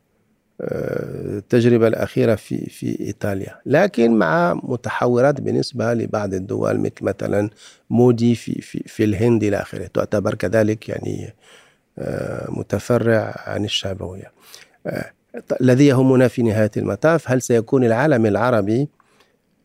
التجربة 0.61 1.89
الأخيرة 1.89 2.35
في 2.35 2.71
في 2.71 3.01
إيطاليا. 3.01 3.61
لكن 3.67 4.13
مع 4.13 4.55
متحورات 4.55 5.41
بالنسبة 5.41 5.95
لبعض 5.95 6.35
الدول 6.35 6.81
مثل 6.81 6.93
مثلا 7.01 7.51
مودي 7.91 8.35
في 8.35 8.61
في 8.61 8.83
في 8.87 9.05
الهند 9.05 9.45
إلى 9.45 9.57
آخره 9.57 9.87
تعتبر 9.87 10.35
كذلك 10.35 10.89
يعني 10.89 11.35
آه، 11.99 12.51
متفرع 12.51 13.43
عن 13.47 13.65
الشعبوية. 13.65 14.33
الذي 15.61 15.87
يهمنا 15.87 16.29
في 16.29 16.43
نهاية 16.43 16.71
المطاف 16.77 17.31
هل 17.31 17.43
سيكون 17.43 17.85
العالم 17.85 18.27
العربي 18.27 18.89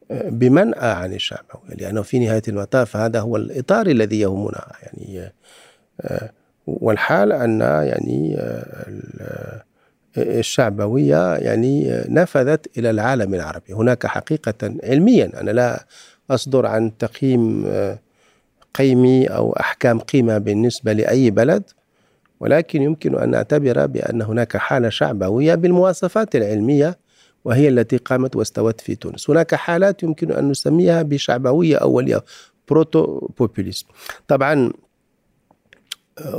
بمنأى 0.10 0.92
عن 0.92 1.14
الشعبوية؟ 1.14 1.76
لأنه 1.76 2.02
في 2.02 2.20
نهاية 2.20 2.42
المطاف 2.48 2.98
هذا 2.98 3.20
هو 3.20 3.36
الإطار 3.36 3.88
الذي 3.88 4.20
يهمنا 4.20 4.72
يعني 4.84 5.32
آه، 6.02 6.30
والحال 6.68 7.32
أن 7.32 7.62
يعني 7.62 8.36
آه، 8.40 9.64
الشعبوية 10.18 11.36
يعني 11.36 12.04
نفذت 12.10 12.78
إلى 12.78 12.90
العالم 12.90 13.34
العربي. 13.34 13.74
هناك 13.74 14.06
حقيقة 14.06 14.76
علميا 14.84 15.42
أنا 15.42 15.52
لا 15.52 15.86
أصدر 16.32 16.66
عن 16.66 16.98
تقييم 16.98 17.64
آه، 17.68 18.00
قيمي 18.76 19.28
أو 19.28 19.54
أحكام 19.54 20.00
قيمة 20.00 20.38
بالنسبة 20.38 20.94
لأي 20.94 21.32
بلد 21.32 21.64
ولكن 22.40 22.82
يمكن 22.82 23.16
أن 23.16 23.30
نعتبر 23.30 23.86
بأن 23.86 24.22
هناك 24.22 24.58
حالة 24.58 24.90
شعبوية 24.90 25.56
بالمواصفات 25.56 26.36
العلمية 26.36 27.00
وهي 27.46 27.68
التي 27.68 27.98
قامت 27.98 28.36
واستوت 28.36 28.82
في 28.82 28.96
تونس. 28.96 29.30
هناك 29.30 29.56
حالات 29.56 30.04
يمكن 30.04 30.32
أن 30.32 30.50
نسميها 30.50 31.02
بشعبوية 31.02 31.78
أولية 31.78 32.24
proto-populisme 32.70 33.86
طبعا 34.28 34.72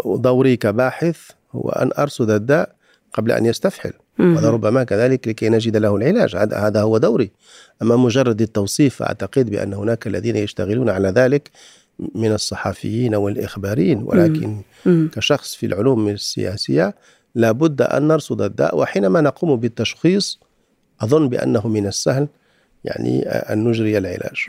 دوري 0.07 0.57
كباحث 0.57 1.21
هو 1.53 1.69
أن 1.69 1.91
أرصد 1.99 2.31
الداء 2.31 2.80
قبل 3.13 3.33
أن 3.33 3.47
يستفحل. 3.47 3.93
ولربما 4.19 4.85
كذلك 4.85 5.29
لكي 5.29 5.49
نجد 5.49 5.77
له 5.77 5.97
العلاج. 5.97 6.37
هذا 6.37 6.81
هو 6.81 6.99
دوري. 6.99 7.31
أما 7.83 7.97
مجرد 7.97 8.43
التوصيف 8.43 9.03
أعتقد 9.03 9.51
بأن 9.51 9.75
هناك 9.75 10.07
الذين 10.07 10.37
يشتغلون 10.37 10.89
على 10.91 11.09
ذلك 11.09 11.51
من 12.15 12.33
الصحفيين 12.33 13.15
والإخباريين. 13.15 14.03
ولكن 14.03 14.61
كشخص 14.87 15.55
في 15.55 15.67
العلوم 15.67 16.09
السياسية 16.09 16.95
لابد 17.35 17.83
أن 17.83 18.09
نرصد 18.09 18.43
الداء. 18.43 18.79
وحينما 18.79 19.21
نقوم 19.21 19.57
بالتشخيص 19.57 20.41
أظن 21.01 21.29
بأنه 21.29 21.69
من 21.69 21.87
السهل 21.87 22.29
يعني 22.85 23.23
أن 23.29 23.65
نجري 23.65 23.99
العلاج. 23.99 24.47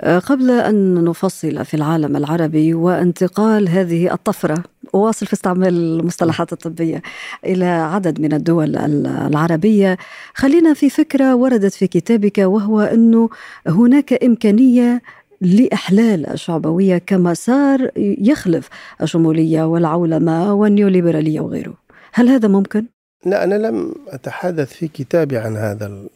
أه، 0.00 0.18
قبل 0.18 0.50
أن 0.50 1.04
نفصل 1.04 1.64
في 1.64 1.74
العالم 1.74 2.16
العربي 2.16 2.74
وانتقال 2.74 3.68
هذه 3.68 4.12
الطفرة 4.12 4.62
أواصل 4.94 5.26
في 5.26 5.32
استعمال 5.32 5.74
المصطلحات 5.74 6.52
الطبية 6.52 7.02
إلى 7.44 7.64
عدد 7.64 8.20
من 8.20 8.32
الدول 8.32 8.76
العربية 9.06 9.98
خلينا 10.34 10.74
في 10.74 10.90
فكرة 10.90 11.34
وردت 11.34 11.74
في 11.74 11.86
كتابك 11.86 12.38
وهو 12.38 12.80
أنه 12.80 13.30
هناك 13.66 14.24
إمكانية 14.24 15.02
لإحلال 15.40 16.30
الشعبوية 16.30 16.98
كمسار 16.98 17.90
يخلف 17.96 18.68
الشمولية 19.02 19.62
والعولمة 19.62 20.54
والنيوليبرالية 20.54 21.40
وغيره. 21.40 21.74
هل 22.12 22.28
هذا 22.28 22.48
ممكن؟ 22.48 22.84
لا 23.26 23.44
أنا 23.44 23.54
لم 23.54 23.94
أتحدث 24.08 24.72
في 24.72 24.88
كتابي 24.88 25.38
عن 25.38 25.56
هذا 25.56 26.06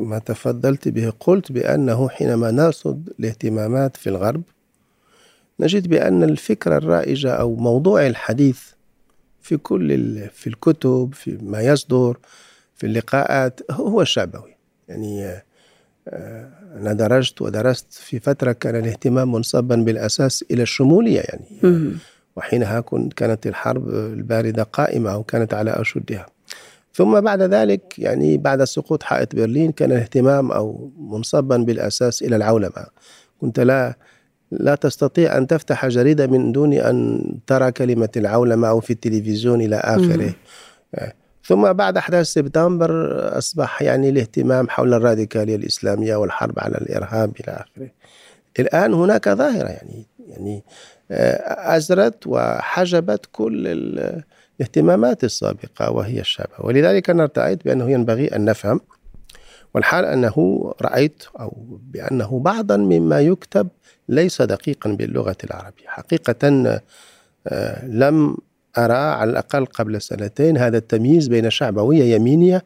ما 0.00 0.18
تفضلت 0.18 0.88
به 0.88 1.12
قلت 1.20 1.52
بأنه 1.52 2.08
حينما 2.08 2.50
نرصد 2.50 3.12
الاهتمامات 3.20 3.96
في 3.96 4.08
الغرب 4.10 4.42
نجد 5.60 5.88
بأن 5.88 6.22
الفكرة 6.22 6.76
الرائجة 6.76 7.30
أو 7.32 7.56
موضوع 7.56 8.06
الحديث 8.06 8.60
في 9.42 9.56
كل 9.56 10.18
في 10.28 10.46
الكتب 10.46 11.10
في 11.14 11.38
ما 11.42 11.60
يصدر 11.60 12.18
في 12.74 12.86
اللقاءات 12.86 13.60
هو 13.70 14.02
الشعبوي 14.02 14.56
يعني 14.88 15.42
أنا 16.76 16.92
درجت 16.92 17.42
ودرست 17.42 17.92
في 17.92 18.20
فترة 18.20 18.52
كان 18.52 18.76
الاهتمام 18.76 19.32
منصبا 19.32 19.76
بالأساس 19.76 20.44
إلى 20.50 20.62
الشمولية 20.62 21.20
يعني 21.20 21.44
وحينها 22.36 22.84
كانت 23.16 23.46
الحرب 23.46 23.88
الباردة 23.88 24.62
قائمة 24.62 25.12
أو 25.12 25.22
كانت 25.22 25.54
على 25.54 25.70
أشدها. 25.70 26.26
ثم 26.92 27.20
بعد 27.20 27.42
ذلك 27.42 27.98
يعني 27.98 28.36
بعد 28.36 28.64
سقوط 28.64 29.02
حائط 29.02 29.36
برلين 29.36 29.72
كان 29.72 29.92
الاهتمام 29.92 30.52
أو 30.52 30.92
منصبا 30.98 31.56
بالأساس 31.56 32.22
إلى 32.22 32.36
العولمة. 32.36 32.86
كنت 33.40 33.60
لا 33.60 33.94
لا 34.50 34.74
تستطيع 34.74 35.36
أن 35.36 35.46
تفتح 35.46 35.86
جريدة 35.86 36.26
من 36.26 36.52
دون 36.52 36.72
أن 36.72 37.24
ترى 37.46 37.72
كلمة 37.72 38.08
العولمة 38.16 38.68
أو 38.68 38.80
في 38.80 38.90
التلفزيون 38.90 39.60
إلى 39.60 39.76
آخره. 39.76 40.34
ثم 41.44 41.72
بعد 41.72 41.96
أحداث 41.96 42.26
سبتمبر 42.26 43.18
أصبح 43.38 43.82
يعني 43.82 44.08
الاهتمام 44.08 44.68
حول 44.68 44.94
الراديكالية 44.94 45.56
الإسلامية 45.56 46.16
والحرب 46.16 46.58
على 46.58 46.74
الإرهاب 46.74 47.32
إلى 47.40 47.52
آخره. 47.52 47.90
الآن 48.58 48.94
هناك 48.94 49.28
ظاهرة 49.28 49.68
يعني 49.68 50.06
يعني 50.28 50.64
آه، 51.10 51.76
أزرت 51.76 52.26
وحجبت 52.26 53.26
كل 53.32 53.66
الاهتمامات 54.60 55.24
السابقة 55.24 55.90
وهي 55.90 56.20
الشابة. 56.20 56.54
ولذلك 56.58 57.10
أنا 57.10 57.22
ارتأيت 57.22 57.64
بأنه 57.64 57.90
ينبغي 57.90 58.26
أن 58.26 58.44
نفهم 58.44 58.80
والحال 59.74 60.04
أنه 60.04 60.34
رأيت 60.82 61.24
أو 61.40 61.78
بأنه 61.82 62.38
بعضا 62.38 62.76
مما 62.76 63.20
يكتب 63.20 63.68
ليس 64.08 64.42
دقيقا 64.42 64.90
باللغة 64.90 65.36
العربية. 65.44 65.86
حقيقة 65.86 66.80
آه، 67.46 67.86
لم 67.86 68.36
أرى 68.78 68.92
على 68.92 69.30
الأقل 69.30 69.66
قبل 69.66 70.02
سنتين 70.02 70.58
هذا 70.58 70.78
التمييز 70.78 71.28
بين 71.28 71.50
شعبوية 71.50 72.14
يمينية 72.14 72.64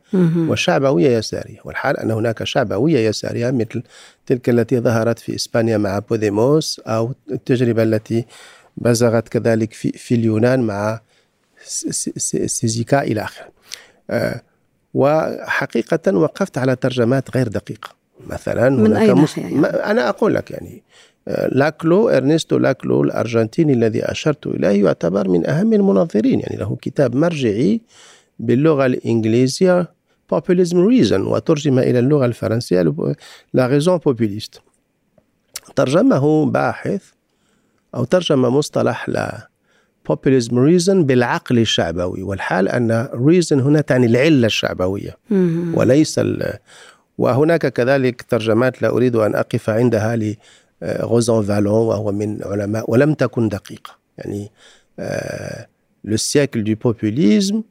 وشعبوية 0.48 1.18
يسارية. 1.18 1.58
والحال 1.64 1.96
أن 1.96 2.10
هناك 2.10 2.44
شعبوية 2.44 3.08
يسارية 3.08 3.50
مثل 3.50 3.82
تلك 4.26 4.48
التي 4.48 4.80
ظهرت 4.80 5.18
في 5.18 5.34
إسبانيا 5.34 5.78
مع 5.78 5.98
بوديموس 5.98 6.80
أو 6.86 7.14
التجربة 7.30 7.82
التي 7.82 8.24
بزغت 8.76 9.28
كذلك 9.28 9.72
في, 9.72 9.92
في 9.92 10.14
اليونان 10.14 10.60
مع 10.60 11.00
سيزيكا 12.46 13.02
إلى 13.02 13.22
آخره. 13.22 13.48
آه، 14.10 14.42
وحقيقة 14.94 16.16
وقفت 16.16 16.58
على 16.58 16.76
ترجمات 16.76 17.36
غير 17.36 17.48
دقيقة. 17.48 18.04
مثلا 18.26 18.68
من 18.68 18.96
أي 18.96 19.12
ناحية 19.12 19.42
يعني؟ 19.42 19.66
أنا 19.66 20.08
أقول 20.08 20.34
لك 20.34 20.50
يعني 20.50 20.82
لاكلو 21.52 22.08
إرنستو 22.08 22.58
لاكلو 22.58 23.02
الأرجنتيني 23.02 23.72
الذي 23.72 24.04
أشرت 24.04 24.46
إليه 24.46 24.84
يعتبر 24.84 25.28
من 25.28 25.46
أهم 25.46 25.72
المنظرين. 25.72 26.40
يعني 26.40 26.56
له 26.56 26.76
كتاب 26.82 27.16
مرجعي 27.16 27.80
باللغة 28.38 28.86
الإنجليزية 28.86 29.94
populism 30.34 30.76
reason 30.76 31.12
وترجم 31.12 31.78
إلى 31.78 31.98
اللغة 31.98 32.26
الفرنسية 32.26 32.94
لا 33.54 33.80
raison 33.80 33.98
populiste. 34.10 34.60
ترجمه 35.76 36.46
باحث 36.46 37.02
أو 37.94 38.04
ترجم 38.04 38.42
مصطلح 38.42 39.08
لا 39.08 39.48
populism 40.08 40.52
reason 40.52 40.90
بالعقل 40.90 41.58
الشعبوي 41.58 42.22
والحال 42.22 42.68
أن 42.68 43.08
reason 43.12 43.52
هنا 43.52 43.80
تعني 43.80 44.06
العلة 44.06 44.46
الشعبوية. 44.46 45.16
وليس 45.74 46.20
وهناك 47.18 47.66
كذلك 47.66 48.22
ترجمات 48.22 48.82
لا 48.82 48.88
أريد 48.88 49.16
أن 49.16 49.34
أقف 49.34 49.70
عندها 49.70 50.18
Rosanvallon 50.84 51.86
وهو 51.86 52.12
من 52.12 52.38
علماء 52.44 52.90
ولم 52.90 53.14
تكن 53.14 53.48
دقيقة. 53.48 53.98
يعني 54.18 54.50
Le 56.04 56.16
siècle 56.16 56.64
du 56.64 56.74
populisme 56.74 57.62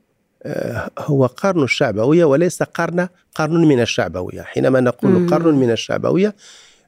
هو 0.99 1.25
قرن 1.25 1.63
الشعبوية 1.63 2.25
وليس 2.25 2.63
قرن 2.63 3.07
قرن 3.35 3.67
من 3.67 3.81
الشعبوية. 3.81 4.41
حينما 4.41 4.79
نقول 4.79 5.29
قرن 5.29 5.55
من 5.55 5.71
الشعبوية 5.71 6.35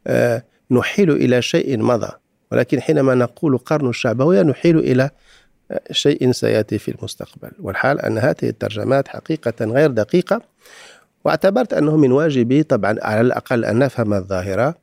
آه، 0.07 0.43
نحيل 0.71 1.11
إلى 1.11 1.41
شيء 1.41 1.77
مضى. 1.77 2.11
ولكن 2.51 2.81
حينما 2.81 3.15
نقول 3.15 3.57
قرن 3.57 3.89
الشعبوية 3.89 4.41
نحيل 4.41 4.77
إلى 4.79 5.09
شيء 5.91 6.31
سيأتي 6.31 6.77
في 6.77 6.91
المستقبل. 6.91 7.51
والحال 7.59 8.01
أن 8.01 8.17
هذه 8.17 8.43
الترجمات 8.43 9.07
حقيقة 9.07 9.65
غير 9.65 9.91
دقيقة 9.91 10.41
واعتبرت 11.25 11.73
أنه 11.73 11.97
من 11.97 12.11
واجبي 12.11 12.63
طبعا 12.63 12.95
على 13.01 13.21
الأقل 13.21 13.65
أن 13.65 13.79
نفهم 13.79 14.13
الظاهرة 14.13 14.75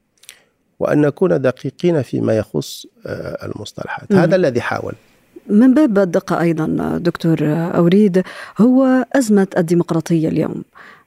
وأن 0.80 1.00
نكون 1.00 1.40
دقيقين 1.40 2.02
فيما 2.02 2.36
يخص 2.36 2.86
آه، 3.06 3.46
المصطلحات. 3.46 4.12
هذا 4.12 4.36
الذي 4.36 4.60
حاول. 4.60 4.94
من 5.46 5.74
باب 5.74 5.98
الدقة 5.98 6.40
أيضا 6.40 6.98
دكتور 6.98 7.38
أوريد 7.76 8.22
هو 8.58 9.06
أزمة 9.12 9.46
الديمقراطية 9.58 10.28
اليوم. 10.28 10.64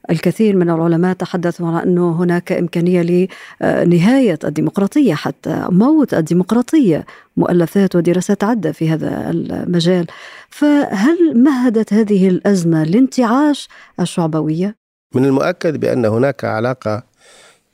الكثير 0.09 0.55
من 0.55 0.69
العلماء 0.69 1.13
تحدثوا 1.13 1.67
عن 1.67 1.75
أنه 1.75 2.11
هناك 2.11 2.51
إمكانية 2.51 3.27
لنهاية 3.61 4.39
الديمقراطية 4.43 5.13
حتى 5.13 5.65
موت 5.69 6.13
الديمقراطية 6.13 7.05
مؤلفات 7.37 7.95
ودراسات 7.95 8.43
عدة 8.43 8.71
في 8.71 8.89
هذا 8.89 9.29
المجال 9.29 10.07
فهل 10.49 11.43
مهدت 11.43 11.93
هذه 11.93 12.27
الأزمة 12.27 12.83
لانتعاش 12.83 13.69
الشعبوية؟ 13.99 14.75
من 15.15 15.25
المؤكد 15.25 15.79
بأن 15.79 16.05
هناك 16.05 16.45
علاقة 16.45 17.03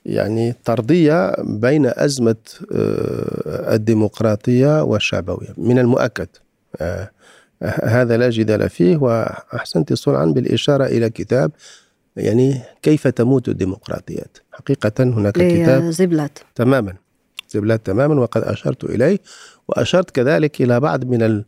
يعني 0.06 0.54
طردية 0.64 1.34
بين 1.42 1.86
أزمة 1.86 2.36
آه، 2.74 3.74
الديمقراطية 3.74 4.82
والشعبوية 4.82 5.54
من 5.56 5.78
المؤكد 5.78 6.28
آه، 6.80 7.10
هذا 7.82 8.16
لا 8.16 8.30
جدال 8.30 8.70
فيه 8.70 8.96
وأحسنت 8.96 9.92
صنعا 9.92 10.24
بالإشارة 10.24 10.84
إلى 10.84 11.10
كتاب 11.10 11.50
يعني 12.16 12.60
كيف 12.82 13.08
تموت 13.08 13.48
الديمقراطيات؟ 13.48 14.38
حقيقة 14.52 14.92
هناك 14.98 15.34
كتاب 15.34 15.90
زبلات. 15.90 16.38
تماما. 16.54 16.94
زبلات 17.50 17.86
تماما 17.86 18.20
وقد 18.20 18.42
أشرت 18.42 18.84
إليه 18.84 19.18
وأشرت 19.68 20.10
كذلك 20.10 20.62
إلى 20.62 20.80
بعض 20.80 21.04
من 21.04 21.44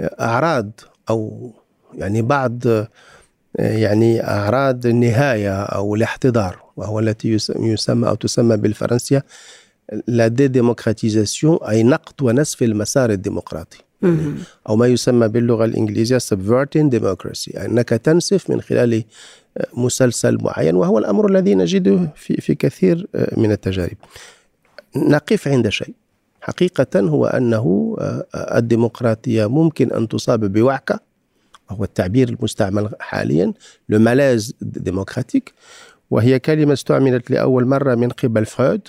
الأعراض 0.00 0.70
أو 1.10 1.52
يعني 1.94 2.22
بعض 2.22 2.62
يعني 3.58 4.26
أعراض 4.28 4.86
النهاية 4.86 5.62
أو 5.62 5.94
الاحتضار 5.94 6.62
وهو 6.76 6.98
التي 6.98 7.38
يسمى 7.58 8.08
أو 8.08 8.14
تسمى 8.14 8.56
بالفرنسية 8.56 9.24
لا 10.06 10.28
دي 10.28 10.48
ديموكراتيزاسيون 10.48 11.58
أي 11.68 11.82
نقد 11.82 12.22
ونسف 12.22 12.62
المسار 12.62 13.10
الديمقراطي. 13.10 13.78
يعني 14.02 14.34
أو 14.68 14.76
ما 14.76 14.86
يسمى 14.86 15.28
باللغة 15.28 15.64
الإنجليزية 15.64 16.18
subverting 16.18 16.90
democracy 16.94 17.58
أنك 17.58 17.88
تنسف 17.88 18.50
من 18.50 18.60
خلال 18.60 19.04
مسلسل 19.72 20.38
معين 20.40 20.76
وهو 20.76 20.98
الأمر 20.98 21.26
الذي 21.26 21.54
نجده 21.54 22.12
في, 22.16 22.40
في 22.40 22.54
كثير 22.54 23.06
من 23.36 23.52
التجارب. 23.52 23.96
نقف 24.96 25.48
عند 25.48 25.68
شيء. 25.68 25.94
حقيقة 26.40 27.00
هو 27.00 27.26
أنه 27.26 27.96
الديمقراطية 28.34 29.46
ممكن 29.46 29.92
أن 29.92 30.08
تصاب 30.08 30.52
بوعكة 30.52 31.00
وهو 31.70 31.84
التعبير 31.84 32.28
المستعمل 32.28 32.90
حاليا 33.00 33.52
le 33.88 33.98
malaise 33.98 34.54
démocratique 34.60 35.52
وهي 36.10 36.38
كلمة 36.38 36.72
استعملت 36.72 37.30
لأول 37.30 37.66
مرة 37.66 37.94
من 37.94 38.08
قبل 38.08 38.46
فرويد 38.46 38.88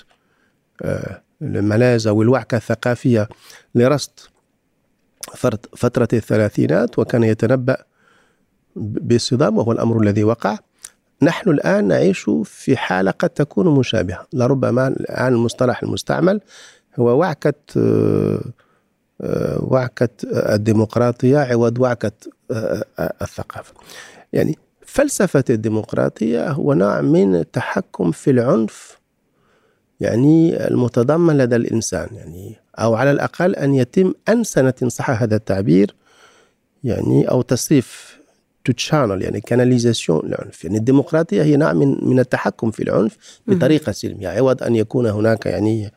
ال 1.42 1.50
malaise 1.50 2.08
أو 2.08 2.22
الوعكة 2.22 2.56
الثقافية 2.56 3.28
لرصد 3.74 4.20
فترة 5.76 6.08
الثلاثينات 6.12 6.98
وكان 6.98 7.24
يتنبأ 7.24 7.76
بالصدام 8.76 9.58
وهو 9.58 9.72
الأمر 9.72 10.02
الذي 10.02 10.24
وقع 10.24 10.58
نحن 11.22 11.50
الآن 11.50 11.88
نعيش 11.88 12.30
في 12.44 12.76
حالة 12.76 13.10
قد 13.10 13.30
تكون 13.30 13.78
مشابهة. 13.78 14.26
لربما 14.32 14.88
الآن 14.88 15.32
المصطلح 15.32 15.82
المستعمل 15.82 16.40
هو 16.98 17.18
وعكة 17.18 17.54
وعكة 19.56 20.08
الديمقراطية 20.24 21.38
عوض 21.38 21.78
وعكة 21.78 22.12
الثقافة. 23.22 23.74
يعني 24.32 24.58
فلسفة 24.86 25.44
الديمقراطية 25.50 26.50
هو 26.50 26.72
نوع 26.72 27.00
من 27.00 27.36
التحكم 27.36 28.10
في 28.10 28.30
العنف 28.30 28.98
يعني 30.00 30.66
المتضمن 30.68 31.38
لدى 31.38 31.56
الإنسان. 31.56 32.08
يعني 32.12 32.56
أو 32.78 32.94
على 32.94 33.10
الأقل 33.10 33.54
أن 33.54 33.74
يتم 33.74 34.14
أنسنة 34.28 34.74
إن 34.82 34.88
صح 34.88 35.10
هذا 35.10 35.36
التعبير 35.36 35.94
يعني 36.84 37.30
أو 37.30 37.42
تصريف 37.42 38.15
channel 38.72 39.22
يعني 39.22 39.40
canalisation 39.40 40.26
العنف. 40.26 40.64
يعني 40.64 40.78
الديمقراطية 40.78 41.42
هي 41.42 41.56
نوع 41.56 41.72
من 41.72 41.98
من 42.02 42.18
التحكم 42.20 42.70
في 42.70 42.82
العنف 42.82 43.16
بطريقة 43.46 43.92
سلمية. 43.92 44.28
عوض 44.28 44.62
أن 44.62 44.76
يكون 44.76 45.06
هناك 45.06 45.46
يعني 45.46 45.92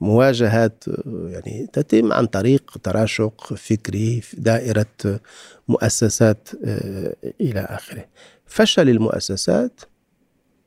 مواجهات 0.00 0.84
يعني 1.06 1.68
تتم 1.72 2.12
عن 2.12 2.26
طريق 2.26 2.78
تراشق 2.82 3.54
فكري 3.54 4.20
في 4.20 4.36
دائرة 4.40 5.20
مؤسسات 5.68 6.48
آه، 6.64 7.14
إلى 7.40 7.60
آخره. 7.60 8.04
فشل 8.46 8.88
المؤسسات 8.88 9.80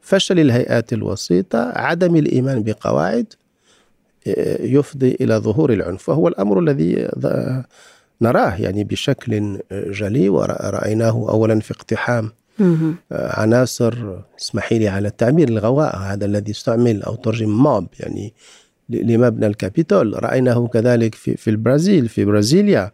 فشل 0.02 0.40
الهيئات 0.40 0.94
الوسيطة 0.94 1.72
عدم 1.76 2.16
الإيمان 2.16 2.64
بقواعد 2.64 3.34
آه، 4.28 4.62
يفضي 4.62 5.18
إلى 5.22 5.36
ظهور 5.36 5.74
العنف. 5.74 6.10
وهو 6.10 6.28
الأمر 6.28 6.60
الذي 6.60 7.10
نراه 8.22 8.56
يعني 8.56 8.84
بشكل 8.84 9.60
جلي 9.72 10.30
ورأيناه 10.30 11.30
أولا 11.30 11.60
في 11.60 11.72
اقتحام 11.72 12.32
عناصر 13.12 14.20
اسمحي 14.40 14.80
لي 14.80 14.88
على 14.88 15.08
التعبير 15.08 15.50
الغوغاء 15.50 15.98
هذا 15.98 16.26
الذي 16.26 16.52
استعمل 16.52 17.04
أو 17.04 17.16
ترجم 17.16 17.50
mob 17.50 17.88
يعني 18.00 18.34
لمبنى 18.90 19.48
الكابيتول. 19.48 20.24
رأيناه 20.24 20.68
كذلك 20.68 21.16
في, 21.16 21.38
في 21.38 21.50
البرازيل 21.50 22.10
في 22.10 22.26
برازيليا 22.26 22.92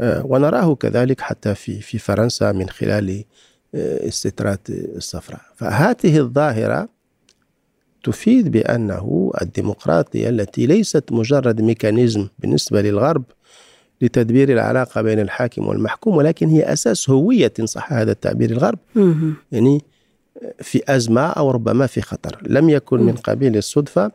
ونراه 0.00 0.74
كذلك 0.74 1.20
حتى 1.20 1.54
في 1.54 1.80
في 1.80 1.98
فرنسا 1.98 2.52
من 2.52 2.68
خلال 2.68 3.24
السترات 3.74 4.60
الصفراء. 4.70 5.40
فهذه 5.56 6.18
الظاهرة 6.18 6.88
تفيد 8.04 8.48
بأنه 8.48 9.32
الديمقراطية 9.42 10.28
التي 10.28 10.66
ليست 10.66 11.04
مجرد 11.12 11.60
mécanisme 11.60 12.28
بالنسبة 12.38 12.82
للغرب 12.82 13.24
لتدبير 14.00 14.52
العلاقة 14.52 15.02
بين 15.02 15.20
الحاكم 15.20 15.66
والمحكوم 15.66 16.16
ولكن 16.16 16.48
هي 16.48 16.72
أساس 16.72 17.10
هوية 17.10 17.52
إن 17.60 17.66
صح 17.66 17.92
هذا 17.92 18.12
التعبير 18.12 18.50
الغرب. 18.50 18.78
يعني 19.52 19.82
في 20.62 20.82
أزمة 20.88 21.20
أو 21.20 21.50
ربما 21.50 21.86
في 21.86 22.00
خطر. 22.00 22.42
لم 22.46 22.70
يكن 22.70 23.02
من 23.02 23.12
قبيل 23.12 23.56
الصدفة 23.56 24.12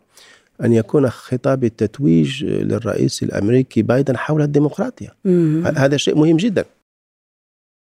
أن 0.63 0.73
يكون 0.73 1.09
خطاب 1.09 1.63
التتويج 1.63 2.45
للرئيس 2.45 3.23
الأمريكي 3.23 3.81
بايدن 3.81 4.17
حول 4.17 4.41
الديمقراطية. 4.41 5.15
هذا 5.75 5.97
شيء 5.97 6.15
مهم 6.17 6.37
جدا. 6.37 6.65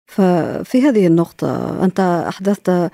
ففي 0.07 0.83
هذه 0.83 1.07
النقطة 1.07 1.85
أنت 1.85 2.01
أحدثت 2.01 2.91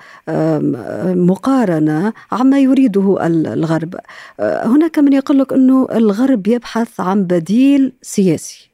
مقارنة 1.15 2.13
عما 2.31 2.59
يريده 2.59 3.17
الغرب. 3.27 3.95
هناك 4.39 4.99
من 4.99 5.13
يقول 5.13 5.39
لك 5.39 5.53
أنه 5.53 5.87
الغرب 5.91 6.47
يبحث 6.47 6.99
عن 6.99 7.23
بديل 7.23 7.93
سياسي. 8.01 8.68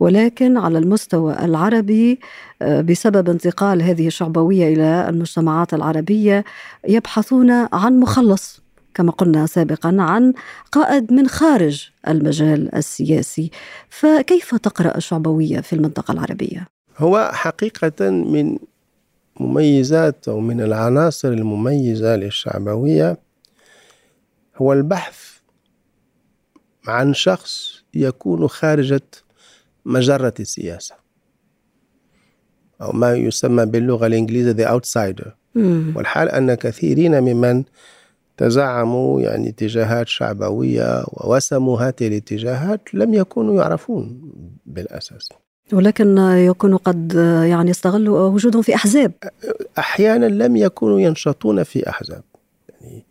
ولكن 0.00 0.56
على 0.56 0.78
المستوى 0.78 1.44
العربي 1.44 2.20
بسبب 2.60 3.30
انتقال 3.30 3.82
هذه 3.82 4.06
الشعبوية 4.06 4.74
إلى 4.74 5.08
المجتمعات 5.08 5.74
العربية 5.74 6.44
يبحثون 6.88 7.50
عن 7.50 8.00
مخلص 8.00 8.60
كما 8.94 9.12
قلنا 9.12 9.46
سابقا 9.46 9.96
عن 9.98 10.32
قائد 10.72 11.12
من 11.12 11.28
خارج 11.28 11.90
المجال 12.08 12.74
السياسي. 12.74 13.50
فكيف 13.88 14.54
تقرأ 14.54 14.96
الشعبوية 14.96 15.60
في 15.60 15.72
المنطقة 15.72 16.12
العربية؟ 16.12 16.66
هو 16.98 17.30
حقيقة 17.34 18.10
من 18.10 18.58
مميزات 19.40 20.28
أو 20.28 20.40
من 20.40 20.60
العناصر 20.60 21.28
المميزة 21.28 22.16
للشعبوية 22.16 23.18
هو 24.56 24.72
البحث 24.72 25.18
عن 26.86 27.14
شخص 27.14 27.82
يكون 27.94 28.48
خارجة 28.48 29.02
مجرة 29.88 30.34
السياسة. 30.40 30.94
أو 32.82 32.92
ما 32.92 33.14
يسمى 33.14 33.66
باللغة 33.66 34.06
الإنجليزية 34.06 34.52
the 34.52 34.68
outsider. 34.68 35.28
والحال 35.96 36.28
أن 36.28 36.54
كثيرين 36.54 37.20
ممن 37.20 37.64
تزعموا 38.36 39.20
يعني 39.20 39.48
اتجاهات 39.48 40.08
شعبوية 40.08 41.04
ووسموا 41.12 41.80
هذه 41.80 42.08
الاتجاهات 42.08 42.94
لم 42.94 43.14
يكونوا 43.14 43.62
يعرفون 43.62 44.32
بالأساس. 44.66 45.28
ولكن 45.72 46.18
يكون 46.18 46.76
قد 46.76 47.12
يعني 47.44 47.70
استغلوا 47.70 48.28
وجودهم 48.28 48.62
في 48.62 48.74
أحزاب. 48.74 49.12
أحيانا 49.78 50.26
لم 50.26 50.56
يكونوا 50.56 51.00
ينشطون 51.00 51.62
في 51.62 51.88
أحزاب. 51.88 52.22
يعني 52.80 53.04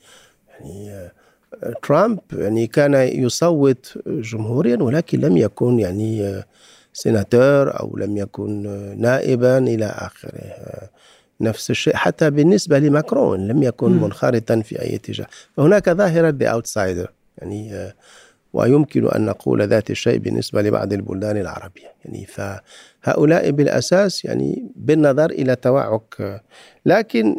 يعني 0.47 1.11
ترامب 1.83 2.19
يعني 2.33 2.67
كان 2.67 2.93
يصوت 2.93 3.97
جمهوريا 4.07 4.77
ولكن 4.83 5.19
لم 5.19 5.37
يكن 5.37 5.79
يعني 5.79 6.43
سيناتور 6.93 7.79
أو 7.79 7.97
لم 7.97 8.17
يكن 8.17 8.63
نائبا 8.97 9.57
إلى 9.57 9.85
آخره. 9.85 10.31
نفس 11.41 11.69
الشيء 11.69 11.95
حتى 11.95 12.29
بالنسبة 12.29 12.79
لماكرون 12.79 13.47
لم 13.47 13.63
يكن 13.63 13.91
منخرطا 13.91 14.61
في 14.61 14.81
أي 14.81 14.95
اتجاه. 14.95 15.27
فهناك 15.57 15.89
ظاهرة 15.89 16.29
the 16.29 16.47
outsider 16.47 17.11
يعني 17.37 17.91
ويمكن 18.53 19.07
أن 19.07 19.25
نقول 19.25 19.67
ذات 19.67 19.89
الشيء 19.89 20.17
بالنسبة 20.17 20.61
لبعض 20.61 20.93
البلدان 20.93 21.37
العربية. 21.37 21.93
يعني 22.05 22.25
فهؤلاء 22.25 23.51
بالأساس 23.51 24.25
يعني 24.25 24.71
بالنظر 24.75 25.29
إلى 25.29 25.55
توعك. 25.55 26.41
لكن 26.85 27.35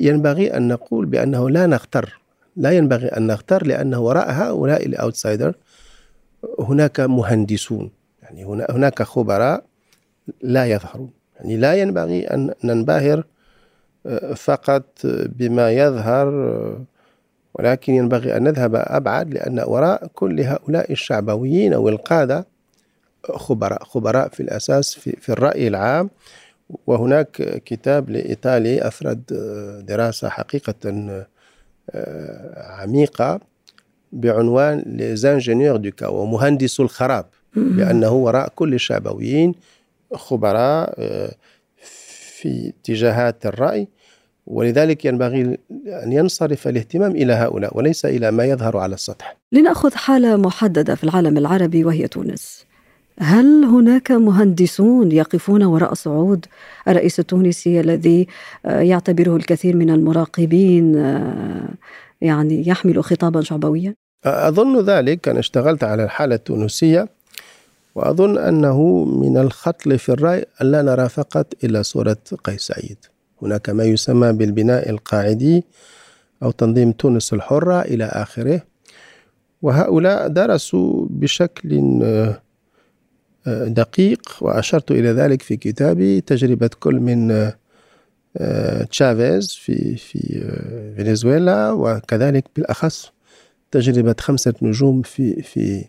ينبغي 0.00 0.56
أن 0.56 0.68
نقول 0.68 1.06
بأنه 1.06 1.50
لا 1.50 1.66
نختر 1.66 2.20
لا 2.56 2.70
ينبغي 2.70 3.06
أن 3.08 3.26
نختر 3.26 3.66
لأن 3.66 3.94
وراء 3.94 4.30
هؤلاء 4.30 4.86
الأوتسايدر 4.86 5.54
هناك 6.58 7.00
مهندسون. 7.00 7.90
يعني 8.22 8.44
هناك 8.70 9.02
خبراء 9.02 9.64
لا 10.42 10.66
يظهرون. 10.66 11.10
يعني 11.36 11.56
لا 11.56 11.74
ينبغي 11.74 12.24
أن 12.24 12.54
ننبهر 12.64 13.24
فقط 14.36 14.84
بما 15.38 15.70
يظهر 15.70 16.28
ولكن 17.54 17.94
ينبغي 17.94 18.36
أن 18.36 18.42
نذهب 18.42 18.74
أبعد 18.74 19.34
لأن 19.34 19.60
وراء 19.66 20.06
كل 20.14 20.40
هؤلاء 20.40 20.92
الشعبويين 20.92 21.72
أو 21.72 21.88
القادة 21.88 22.46
خبراء 23.24 23.84
خبراء 23.84 24.28
في 24.28 24.40
الأساس 24.40 24.94
في, 24.94 25.16
في 25.16 25.28
الرأي 25.28 25.68
العام. 25.68 26.10
وهناك 26.86 27.62
كتاب 27.64 28.10
لإيطالي 28.10 28.88
أفرد 28.88 29.22
دراسة 29.86 30.28
حقيقة 30.28 30.74
عميقة 32.56 33.40
بعنوان 34.12 34.82
Les 34.86 35.07
ingénieurs 35.07 35.76
du 35.76 35.90
chaos 35.90 36.16
ومهندس 36.22 36.80
الخراب. 36.80 37.26
لأنه 37.54 38.12
وراء 38.12 38.52
كل 38.54 38.74
الشعبويين 38.74 39.54
خبراء 40.14 40.94
في 42.40 42.68
اتجاهات 42.68 43.46
الرأي. 43.46 43.88
ولذلك 44.46 45.04
ينبغي 45.04 45.58
أن 45.86 46.12
ينصرف 46.12 46.68
الاهتمام 46.68 47.10
إلى 47.10 47.32
هؤلاء 47.32 47.76
وليس 47.76 48.04
إلى 48.04 48.30
ما 48.30 48.44
يظهر 48.44 48.76
على 48.76 48.94
السطح. 48.94 49.36
لنأخذ 49.52 49.94
حالة 49.94 50.36
محددة 50.36 50.94
في 50.94 51.04
العالم 51.04 51.38
العربي 51.38 51.84
وهي 51.84 52.08
تونس. 52.08 52.66
هل 53.22 53.64
هناك 53.64 54.12
مهندسون 54.12 55.12
يقفون 55.12 55.62
وراء 55.62 55.94
صعود؟ 55.94 56.46
الرئيس 56.88 57.20
التونسي 57.20 57.80
الذي 57.80 58.26
آه، 58.66 58.80
يعتبره 58.80 59.36
الكثير 59.36 59.76
من 59.76 59.90
المراقبين 59.90 60.96
آه، 60.96 61.68
يعني 62.20 62.68
يحمل 62.68 63.04
خطابا 63.04 63.40
شعبويا؟ 63.40 63.94
أظن 64.24 64.80
ذلك. 64.80 65.28
أنا 65.28 65.38
اشتغلت 65.38 65.84
على 65.84 66.04
الحالة 66.04 66.34
التونسية 66.34 67.08
وأظن 67.94 68.38
أنه 68.38 69.04
من 69.04 69.36
الخطل 69.38 69.98
في 69.98 70.08
الرأي 70.08 70.46
أن 70.62 70.70
لا 70.70 70.82
نرى 70.82 71.08
فقط 71.08 71.54
إلى 71.64 71.82
صورة 71.82 72.16
قيس 72.44 72.60
سعيد. 72.60 72.96
هناك 73.42 73.70
ما 73.70 73.84
يسمى 73.84 74.32
بالبناء 74.32 74.90
القاعدي 74.90 75.64
أو 76.42 76.50
تنظيم 76.50 76.92
تونس 76.92 77.32
الحرة 77.32 77.80
إلى 77.80 78.04
آخره 78.04 78.62
وهؤلاء 79.62 80.28
درسوا 80.28 81.06
بشكل 81.10 82.00
آه، 82.02 82.40
دقيق 83.46 84.20
وأشرت 84.40 84.90
إلى 84.90 85.08
ذلك 85.08 85.42
في 85.42 85.56
كتابي 85.56 86.20
تجربة 86.20 86.70
كل 86.80 86.94
من 86.94 87.50
آه، 88.36 88.82
تشافيز 88.84 89.54
في 89.54 89.96
في 89.96 90.42
آه، 90.44 91.02
فنزويلا 91.02 91.70
وكذلك 91.72 92.44
بالأخص 92.56 93.12
تجربة 93.70 94.14
خمسة 94.20 94.54
نجوم 94.62 95.02
في 95.02 95.42
في 95.42 95.84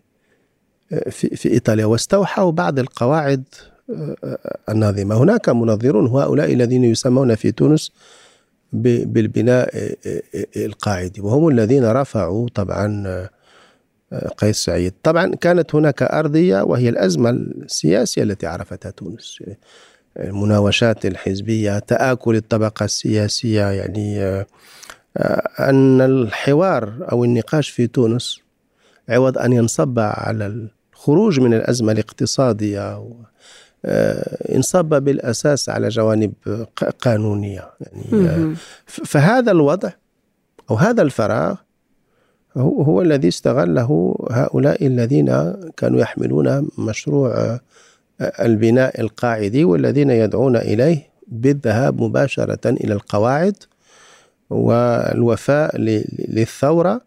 في, 1.09 1.35
في 1.35 1.51
إيطاليا. 1.51 1.85
واستوحوا 1.85 2.51
بعض 2.51 2.79
القواعد 2.79 3.43
الناظمة. 4.69 5.15
هناك 5.15 5.49
منظرون 5.49 6.07
هؤلاء 6.07 6.53
الذين 6.53 6.83
يسمون 6.83 7.35
في 7.35 7.51
تونس 7.51 7.91
بالبناء 8.73 9.95
القاعدي 10.57 11.21
وهم 11.21 11.47
الذين 11.47 11.85
رفعوا 11.85 12.49
طبعا 12.49 13.27
قيس 14.37 14.57
سعيد. 14.57 14.93
طبعا 15.03 15.35
كانت 15.35 15.75
هناك 15.75 16.03
أرضية 16.03 16.61
وهي 16.61 16.89
الأزمة 16.89 17.29
السياسية 17.29 18.23
التي 18.23 18.47
عرفتها 18.47 18.91
تونس. 18.91 19.43
المناوشات 20.19 21.05
الحزبية 21.05 21.79
تآكل 21.79 22.35
الطبقة 22.35 22.85
السياسية 22.85 23.65
يعني 23.65 24.45
أن 25.59 26.01
الحوار 26.01 26.93
أو 27.11 27.23
النقاش 27.23 27.69
في 27.69 27.87
تونس 27.87 28.39
عوض 29.09 29.37
أن 29.37 29.53
ينصب 29.53 29.99
على 29.99 30.69
الخروج 30.95 31.39
من 31.39 31.53
الأزمة 31.53 31.91
الاقتصادية 31.91 33.03
آه، 33.85 34.55
انصب 34.55 34.85
بالأساس 34.85 35.69
على 35.69 35.89
جوانب 35.89 36.33
قانونية. 37.01 37.69
يعني 37.81 38.29
آه، 38.29 38.53
فهذا 38.85 39.51
الوضع 39.51 39.91
أو 40.71 40.75
هذا 40.75 41.01
الفراغ 41.01 41.55
هو 42.57 43.01
الذي 43.01 43.27
استغله 43.27 44.15
هؤلاء 44.31 44.87
الذين 44.87 45.53
كانوا 45.77 45.99
يحملون 45.99 46.67
مشروع 46.77 47.35
آه، 47.35 47.61
البناء 48.21 49.01
القاعدي 49.01 49.63
والذين 49.63 50.09
يدعون 50.09 50.55
إليه 50.55 51.09
بالذهاب 51.27 52.01
مباشرة 52.01 52.69
إلى 52.69 52.93
القواعد 52.93 53.55
والوفاء 54.49 55.77
للثورة 56.27 57.01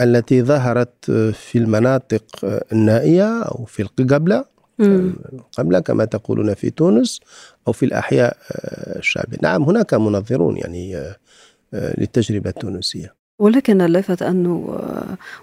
التي 0.00 0.42
ظهرت 0.42 1.10
في 1.32 1.58
المناطق 1.58 2.24
النائية 2.72 3.42
أو 3.42 3.64
في 3.64 3.82
القبله 3.82 4.44
قبل 5.58 5.78
كما 5.78 6.04
تقولون 6.04 6.54
في 6.54 6.70
تونس 6.70 7.20
أو 7.68 7.72
في 7.72 7.84
الأحياء 7.86 8.36
الشعبية 8.96 9.38
نعم 9.42 9.62
هناك 9.62 9.94
منظرون 9.94 10.56
يعني 10.56 11.12
للتجربة 11.72 12.50
التونسية. 12.50 13.21
ولكن 13.42 13.80
اللافت 13.80 14.22
أنه 14.22 14.78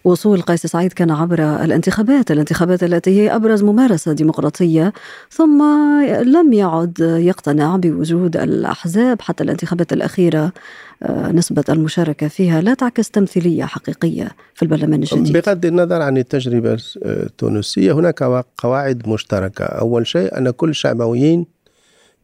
وصول 0.04 0.42
قيس 0.42 0.66
سعيد 0.66 0.94
كان 0.94 1.12
عبر 1.12 1.64
الانتخابات 1.64 2.32
الانتخابات 2.32 2.84
التي 2.84 3.22
هي 3.22 3.36
أبرز 3.36 3.64
ممارسة 3.64 4.14
ديمقراطية 4.14 4.94
ثم 5.32 5.64
لم 6.22 6.54
يعد 6.54 7.00
يقتنع 7.00 7.76
بوجود 7.76 8.38
الأحزاب 8.38 9.22
حتى 9.22 9.44
الانتخابات 9.44 9.94
الأخيرة 9.94 10.52
نسبة 11.10 11.64
المشاركة 11.70 12.28
فيها 12.28 12.62
لا 12.62 12.74
تعكس 12.74 13.10
تمثيلية 13.10 13.64
حقيقية 13.64 14.32
في 14.54 14.64
البرلمان 14.64 15.04
الجديد. 15.04 15.38
بغض 15.38 15.66
النظر 15.66 16.02
عن 16.02 16.18
التجربة 16.18 16.78
التونسية 17.06 17.92
هناك 17.92 18.24
قواعد 18.58 19.08
مشتركة. 19.08 19.66
أول 19.66 20.08
شيء 20.08 20.38
أن 20.38 20.50
كل 20.50 20.70
الشعبويين 20.70 21.46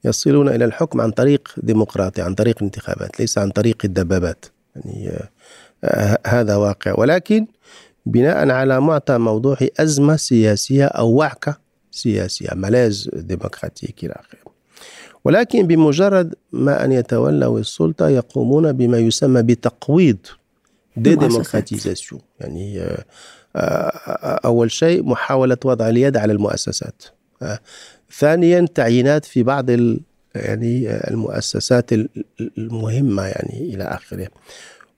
يصلون 0.05 0.49
إلى 0.49 0.65
الحكم 0.65 1.01
عن 1.01 1.11
طريق 1.11 1.47
ديمقراطي 1.57 2.21
عن 2.21 2.33
طريق 2.33 2.55
الانتخابات 2.57 3.19
ليس 3.19 3.37
عن 3.37 3.49
طريق 3.49 3.77
الدبابات. 3.85 4.45
يعني 4.75 5.29
هذا 6.27 6.55
واقع. 6.55 6.93
ولكن 6.97 7.47
بناء 8.05 8.49
على 8.49 8.81
معطى 8.81 9.17
موضوعي 9.17 9.71
أزمة 9.79 10.15
سياسية 10.15 10.85
أو 10.85 11.09
وعكة 11.11 11.57
سياسية 11.91 12.49
ملاذ 12.53 13.09
ديمقراطيك 13.13 14.03
إلى 14.03 14.13
آخره. 14.13 14.55
ولكن 15.25 15.67
بمجرد 15.67 16.35
ما 16.51 16.85
أن 16.85 16.91
يتولوا 16.91 17.59
السلطة 17.59 18.09
يقومون 18.09 18.71
بما 18.71 18.97
يسمى 18.97 19.41
بتقويض 19.41 20.17
دي 20.97 21.15
ديمقراطيزاسيون 21.15 22.21
يعني 22.39 22.81
آه، 22.81 23.03
آه، 23.55 24.39
أول 24.45 24.71
شيء 24.71 25.03
محاولة 25.03 25.57
وضع 25.65 25.89
اليد 25.89 26.17
على 26.17 26.33
المؤسسات. 26.33 27.03
آه، 27.41 27.59
ثانيا 28.11 28.67
تعيينات 28.75 29.25
في 29.25 29.43
بعض 29.43 29.69
يعني 30.35 31.07
المؤسسات 31.07 31.91
المهمة 32.57 33.23
يعني 33.23 33.73
إلى 33.73 33.83
آخره. 33.83 34.27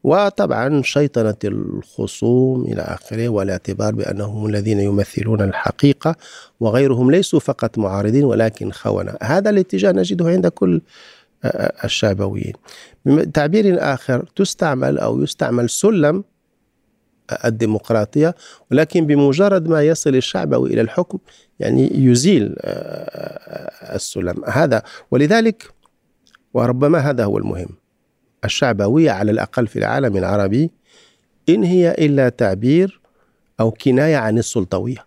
وطبعا 0.07 0.81
شيطنة 0.83 1.35
الخصوم 1.43 2.65
إلى 2.65 2.81
آخره 2.81 3.29
والاعتبار 3.29 3.95
بأنهم 3.95 4.45
الذين 4.45 4.79
يمثلون 4.79 5.41
الحقيقة 5.41 6.15
وغيرهم 6.59 7.11
ليسوا 7.11 7.39
فقط 7.39 7.77
معارضين 7.77 8.23
ولكن 8.23 8.71
خونة. 8.71 9.15
هذا 9.23 9.49
الاتجاه 9.49 9.91
نجده 9.91 10.29
عند 10.29 10.47
كل 10.47 10.81
الشعبويين. 11.83 12.53
بتعبير 13.05 13.93
آخر 13.93 14.25
تستعمل 14.35 14.97
أو 14.97 15.23
يستعمل 15.23 15.69
سلم 15.69 16.23
الديمقراطية 17.45 18.35
ولكن 18.71 19.05
بمجرد 19.05 19.67
ما 19.67 19.83
يصل 19.83 20.15
الشعبوي 20.15 20.73
إلى 20.73 20.81
الحكم 20.81 21.17
يعني 21.59 21.91
يزيل 21.93 22.55
السلم. 23.95 24.45
هذا 24.45 24.83
ولذلك 25.11 25.69
وربما 26.53 26.99
هذا 26.99 27.23
هو 27.23 27.37
المهم. 27.37 27.86
الشعبوية 28.47 29.11
على 29.11 29.31
الأقل 29.31 29.67
في 29.67 29.79
العالم 29.79 30.17
العربي 30.17 30.71
إن 31.49 31.63
هي 31.63 31.91
إلا 31.91 32.29
تعبير 32.29 33.01
أو 33.59 33.71
كناية 33.71 34.17
عن 34.17 34.37
السلطوية. 34.37 35.05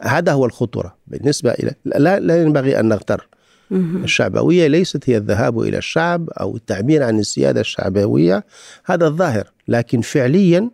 هذا 0.00 0.32
هو 0.32 0.46
الخطورة. 0.46 0.96
بالنسبة 1.06 1.50
إلى 1.50 1.74
لا, 1.84 2.20
لا 2.20 2.42
ينبغي 2.42 2.80
أن 2.80 2.88
نغتر. 2.88 3.28
الشعبوية 3.72 4.66
ليست 4.66 5.10
هي 5.10 5.16
الذهاب 5.16 5.60
إلى 5.60 5.78
الشعب 5.78 6.30
أو 6.30 6.56
التعبير 6.56 7.02
عن 7.02 7.18
السيادة 7.18 7.60
الشعبوية. 7.60 8.44
هذا 8.84 9.06
الظاهر 9.06 9.52
لكن 9.68 10.00
فعليا 10.00 10.70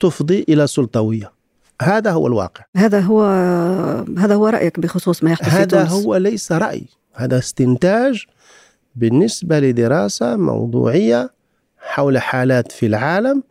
تفضي 0.00 0.44
إلى 0.48 0.66
سلطوية. 0.66 1.32
هذا 1.82 2.10
هو 2.10 2.26
الواقع. 2.26 2.64
هذا 2.76 3.00
هو 3.00 3.22
هذا 4.18 4.34
هو 4.34 4.48
رأيك 4.48 4.80
بخصوص 4.80 5.24
ما 5.24 5.30
يحدث 5.30 5.48
هذا 5.48 5.84
في 5.84 5.90
تونس. 5.90 5.92
هو 5.92 6.16
ليس 6.16 6.52
رأي 6.52 6.84
هذا 7.14 7.38
استنتاج 7.38 8.24
بالنسبة 8.98 9.60
لدراسة 9.60 10.36
موضوعية 10.36 11.30
حول 11.78 12.18
حالات 12.18 12.72
في 12.72 12.86
العالم 12.86 13.42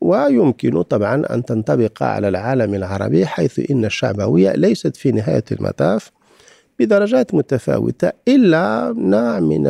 ويمكن 0.00 0.82
طبعا 0.82 1.22
أن 1.30 1.44
تنطبق 1.44 2.02
على 2.02 2.28
العالم 2.28 2.74
العربي 2.74 3.26
حيث 3.26 3.70
إن 3.70 3.84
الشعبوية 3.84 4.52
ليست 4.52 4.96
في 4.96 5.12
نهاية 5.12 5.44
المطاف 5.52 6.10
بدرجات 6.78 7.34
متفاوتة 7.34 8.12
إلا 8.28 8.94
نوع 8.96 9.40
من 9.40 9.66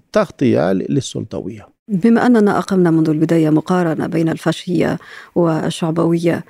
التغطية 0.00 0.72
للسلطوية 0.72 1.66
بما 1.88 2.26
أننا 2.26 2.58
أقمنا 2.58 2.90
منذ 2.90 3.10
البداية 3.10 3.50
مقارنة 3.50 4.06
بين 4.06 4.28
الفاشية 4.28 4.98
والشعبوية 5.34 6.44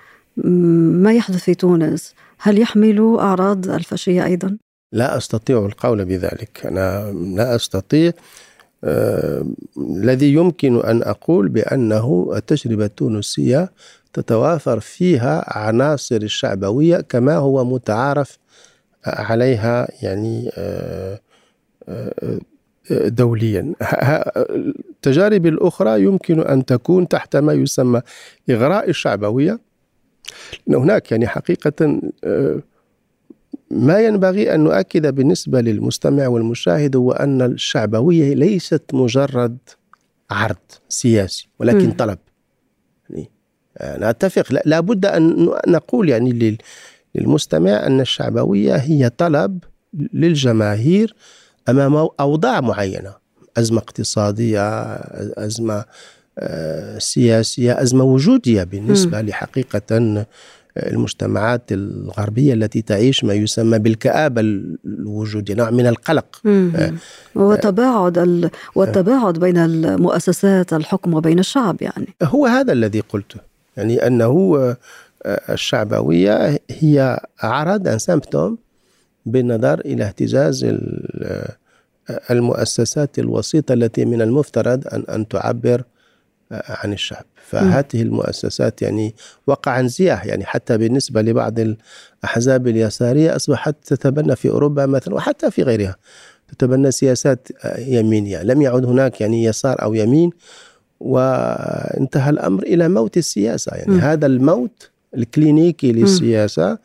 ما 0.44 1.12
يحدث 1.12 1.44
في 1.44 1.54
تونس 1.54 2.14
هل 2.38 2.58
يحمل 2.58 3.16
أعراض 3.18 3.70
الفاشية 3.70 4.24
أيضا؟ 4.24 4.58
لا 4.92 5.16
أستطيع 5.16 5.66
القول 5.66 6.04
بذلك. 6.04 6.66
أنا 6.66 7.12
لا 7.12 7.54
أستطيع 7.54 8.12
آه 8.84 9.44
الذي 9.78 10.32
يمكن 10.32 10.80
أن 10.80 11.02
أقول 11.02 11.48
بأنه 11.48 12.30
التجربة 12.36 12.84
التونسية 12.84 13.72
تتوافر 14.12 14.80
فيها 14.80 15.58
عناصر 15.58 16.16
الشعبويه 16.16 16.96
كما 17.00 17.36
هو 17.36 17.64
متعارف 17.64 18.38
عليها 19.06 19.88
يعني 20.02 20.50
آه 20.56 21.20
آه 21.88 22.38
دوليا. 22.90 23.72
التجارب 24.90 25.46
الأخرى 25.46 26.02
يمكن 26.02 26.40
أن 26.40 26.64
تكون 26.64 27.08
تحت 27.08 27.36
ما 27.36 27.52
يسمى 27.52 28.00
إغراء 28.50 28.90
الشعبوية 28.90 29.60
لأن 30.66 30.76
هناك 30.80 31.12
يعني 31.12 31.26
حقيقة 31.26 32.00
آه، 32.24 32.60
ما 33.70 34.00
ينبغي 34.00 34.54
أن 34.54 34.60
نؤكد 34.60 35.14
بالنسبة 35.14 35.60
للمستمع 35.60 36.28
والمشاهد 36.28 36.96
هو 36.96 37.12
أن 37.12 37.42
الشعبوية 37.42 38.34
ليست 38.34 38.82
مجرد 38.92 39.58
عرض 40.30 40.56
سياسي 40.88 41.48
ولكن 41.58 41.88
م. 41.88 41.92
طلب 41.92 42.18
يعني 43.10 43.30
نتفق 43.82 44.60
لابد 44.64 45.06
أن 45.06 45.50
نقول 45.68 46.08
يعني 46.08 46.58
للمستمع 47.14 47.86
أن 47.86 48.00
الشعبوية 48.00 48.76
هي 48.76 49.10
طلب 49.10 49.58
للجماهير 50.12 51.14
أمام 51.68 52.08
أوضاع 52.20 52.60
معينة 52.60 53.14
أزمة 53.56 53.78
اقتصادية 53.78 54.94
أزمة 55.38 55.84
آه، 56.38 56.98
سياسية 56.98 57.82
أزمة 57.82 58.04
وجودية 58.04 58.62
بالنسبة 58.62 59.22
م. 59.22 59.26
لحقيقة 59.26 60.24
المجتمعات 60.78 61.72
الغربية 61.72 62.54
التي 62.54 62.82
تعيش 62.82 63.24
ما 63.24 63.34
يسمى 63.34 63.78
بالكآبة 63.78 64.40
الوجودية 64.84 65.54
نوع 65.54 65.70
من 65.70 65.86
القلق. 65.86 66.40
آه، 66.46 66.92
وتباعد 67.34 68.18
ال... 68.18 68.50
والتباعد 68.74 69.38
بين 69.38 69.56
المؤسسات 69.56 70.72
الحكم 70.72 71.14
وبين 71.14 71.38
الشعب 71.38 71.82
يعني. 71.82 72.14
هو 72.22 72.46
هذا 72.46 72.72
الذي 72.72 73.00
قلته 73.00 73.40
يعني 73.76 74.06
أنه 74.06 74.56
آه، 75.26 75.40
الشعبوية 75.50 76.60
هي 76.70 77.20
عرض 77.42 77.88
أن 77.88 77.98
سيمبتوم 77.98 78.58
بالنظر 79.26 79.80
إلى 79.80 80.04
اهتزاز 80.04 80.64
آه، 80.64 81.56
المؤسسات 82.30 83.18
الوسيطة 83.18 83.72
التي 83.72 84.04
من 84.04 84.22
المفترض 84.22 84.86
أن 84.92 85.04
أن 85.08 85.28
تعبر 85.28 85.82
عن 86.52 86.92
الشعب. 86.92 87.24
فهذه 87.48 88.02
المؤسسات 88.02 88.82
يعني 88.82 89.14
وقع 89.46 89.80
انزياح 89.80 90.26
يعني 90.26 90.44
حتى 90.44 90.78
بالنسبة 90.78 91.22
لبعض 91.22 91.58
الأحزاب 91.58 92.68
اليسارية 92.68 93.36
أصبحت 93.36 93.74
تتبنى 93.84 94.36
في 94.36 94.48
أوروبا 94.50 94.86
مثلا 94.86 95.14
وحتى 95.14 95.50
في 95.50 95.62
غيرها 95.62 95.96
تتبنى 96.48 96.90
سياسات 96.90 97.48
يمينية. 97.78 98.42
لم 98.42 98.62
يعد 98.62 98.84
هناك 98.84 99.20
يعني 99.20 99.44
يسار 99.44 99.82
أو 99.82 99.94
يمين 99.94 100.30
وانتهى 101.00 102.30
الأمر 102.30 102.62
إلى 102.62 102.88
موت 102.88 103.16
السياسة. 103.16 103.76
يعني 103.76 103.94
م. 103.94 103.98
هذا 103.98 104.26
الموت 104.26 104.90
الكلينيكي 105.14 105.92
للسياسة 105.92 106.78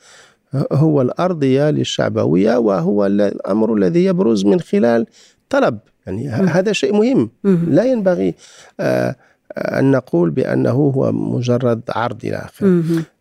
هو 0.71 1.02
الأرضية 1.02 1.69
للشعبوية 1.69 2.58
وهو 2.58 3.06
الأمر 3.06 3.73
الذي 3.73 4.06
يبرز 4.06 4.45
من 4.45 4.60
خلال 4.60 5.06
طلب. 5.49 5.80
يعني 6.06 6.28
م. 6.28 6.47
هذا 6.47 6.71
شيء 6.71 6.93
مهم. 6.93 7.30
م. 7.43 7.73
لا 7.73 7.84
ينبغي 7.84 8.36
آه 8.80 9.15
أن 9.57 9.91
نقول 9.91 10.29
بأنه 10.29 10.69
هو 10.71 11.11
مجرد 11.11 11.81
عرض 11.89 12.25
إلى 12.25 12.35
آخره. 12.35 12.67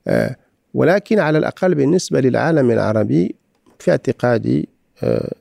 آه، 0.09 0.37
ولكن 0.75 1.19
على 1.19 1.39
الأقل 1.39 1.75
بالنسبة 1.75 2.21
للعالم 2.21 2.71
العربي 2.71 3.35
في 3.79 3.91
اعتقادي 3.91 4.69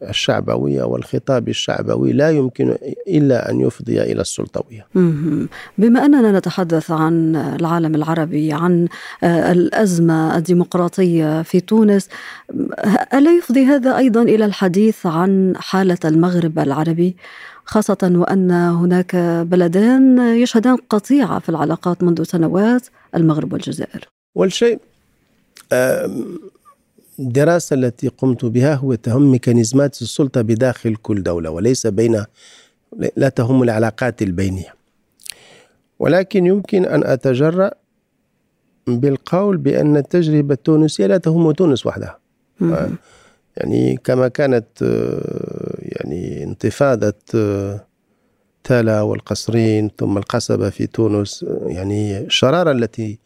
الشعبوية 0.10 0.84
والخطاب 0.84 1.50
الشعبوي 1.50 2.14
لا 2.14 2.30
يمكن 2.30 2.76
إلا 3.08 3.52
أن 3.52 3.62
يفضي 3.62 4.02
إلى 4.02 4.22
السلطوية. 4.22 4.88
بما 5.78 6.06
أننا 6.06 6.40
نتحدث 6.40 6.92
عن 6.92 7.36
العالم 7.36 7.96
العربي 7.96 8.54
عن 8.54 8.88
آه، 9.24 9.52
الأزمة 9.52 10.38
الديمقراطية 10.38 11.42
في 11.42 11.60
تونس 11.60 12.10
ألا 13.14 13.32
يفضي 13.38 13.66
هذا 13.66 13.98
أيضا 13.98 14.22
إلى 14.22 14.46
الحديث 14.46 15.06
عن 15.06 15.54
حالة 15.58 15.98
المغرب 16.06 16.60
العربي؟ 16.60 17.16
خاصة 17.66 18.12
وأن 18.16 18.52
هناك 18.52 19.16
بلدان 19.46 20.20
يشهدان 20.20 20.78
قطيعة 20.90 21.40
في 21.40 21.50
العلاقات 21.50 22.04
منذ 22.04 22.24
سنوات 22.24 22.88
المغرب 23.16 23.54
والجزائر. 23.54 24.10
والشيء 24.36 24.80
الدراسة 27.20 27.74
التي 27.74 28.08
قمت 28.08 28.46
بها 28.46 28.76
هو 28.76 28.96
تهم 28.96 29.32
ميكانيزمات 29.32 30.02
السلطة 30.02 30.42
بداخل 30.42 30.96
كل 30.96 31.24
دولة 31.24 31.50
وليس 31.50 31.88
بين 31.88 32.24
لا 33.16 33.30
تهم 33.30 33.64
العلاقات 33.64 34.22
البينية. 34.22 34.74
ولكن 36.00 36.46
يمكن 36.46 36.86
أن 36.86 37.04
أتجرأ 37.04 37.72
بالقول 38.88 39.58
بأن 39.58 39.98
التجربة 39.98 40.54
التونسية 40.54 41.06
لا 41.06 41.18
تهم 41.18 41.52
تونس 41.52 41.86
وحدها. 41.86 42.20
يعني 43.58 43.98
كما 44.04 44.28
كانت 44.28 44.82
يعني 45.80 46.44
انتفاضة 46.44 47.14
تالا 48.64 49.02
والقصرين 49.02 49.92
ثم 50.00 50.18
القصبة 50.18 50.70
في 50.70 50.88
تونس 50.88 51.46
يعني 51.66 52.20
الشرارة 52.20 52.72
التي 52.72 53.20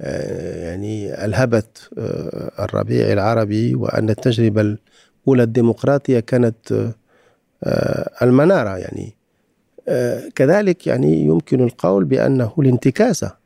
يعني 0.00 1.24
ألهبت 1.24 1.90
الربيع 2.58 3.12
العربي 3.12 3.74
وأن 3.74 4.10
التجربة 4.10 4.60
الأولى 4.60 5.42
الديمقراطية 5.42 6.20
كانت 6.20 6.92
المنارة 8.22 8.78
يعني. 8.78 9.16
كذلك 10.34 10.86
يعني 10.86 11.20
يمكن 11.20 11.64
القول 11.64 12.04
بأنه 12.04 12.52
الانتكاسة 12.58 13.36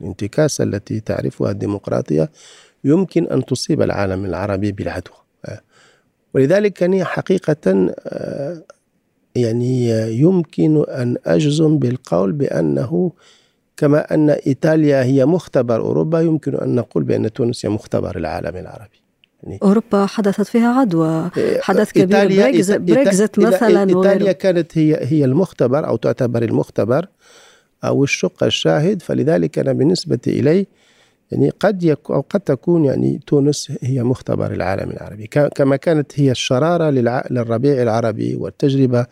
الانتكاسة 0.00 0.64
التي 0.64 1.00
تعرفها 1.00 1.50
الديمقراطية 1.50 2.30
يمكن 2.84 3.26
أن 3.26 3.44
تصيب 3.44 3.82
العالم 3.82 4.24
العربي 4.24 4.72
بالعدوى 4.72 5.16
ولذلك 6.34 6.82
يعني 6.82 7.04
حقيقة 7.04 7.94
يعني 9.34 9.90
يمكن 10.20 10.84
أن 10.88 11.16
أجزم 11.26 11.78
بالقول 11.78 12.32
بأنه 12.32 13.12
كما 13.78 14.14
أن 14.14 14.30
إيطاليا 14.30 15.02
هي 15.02 15.26
مختبر 15.26 15.80
أوروبا 15.80 16.20
يمكن 16.20 16.54
أن 16.54 16.74
نقول 16.74 17.04
بأن 17.04 17.32
تونس 17.32 17.66
هي 17.66 17.70
مختبر 17.70 18.16
العالم 18.16 18.56
العربي. 18.56 19.02
يعني 19.42 19.58
أوروبا 19.62 20.06
حدثت 20.06 20.46
فيها 20.46 20.80
عدوى 20.80 21.30
حدث 21.60 21.92
كبير 21.92 22.26
Brexit, 22.28 22.76
Brexit 22.80 23.38
مثلا 23.38 23.88
إيطاليا 23.88 24.32
كانت 24.32 24.78
هي 24.78 24.98
هي 25.02 25.24
المختبر 25.24 25.86
أو 25.86 25.96
تعتبر 25.96 26.42
المختبر 26.42 27.06
أو 27.84 28.04
الشق 28.04 28.44
الشاهد 28.44 29.02
فلذلك 29.02 29.58
أنا 29.58 29.72
بالنسبة 29.72 30.18
إلي 30.26 30.66
يعني 31.30 31.50
قد 31.60 31.82
يكون 31.82 32.16
أو 32.16 32.24
قد 32.30 32.40
تكون 32.40 32.84
يعني 32.84 33.20
تونس 33.26 33.72
هي 33.82 34.02
مختبر 34.02 34.52
العالم 34.52 34.90
العربي. 34.90 35.26
كما 35.54 35.76
كانت 35.76 36.20
هي 36.20 36.30
الشرارة 36.30 36.90
للربيع 37.30 37.82
العربي 37.82 38.36
والتجربة 38.36 39.06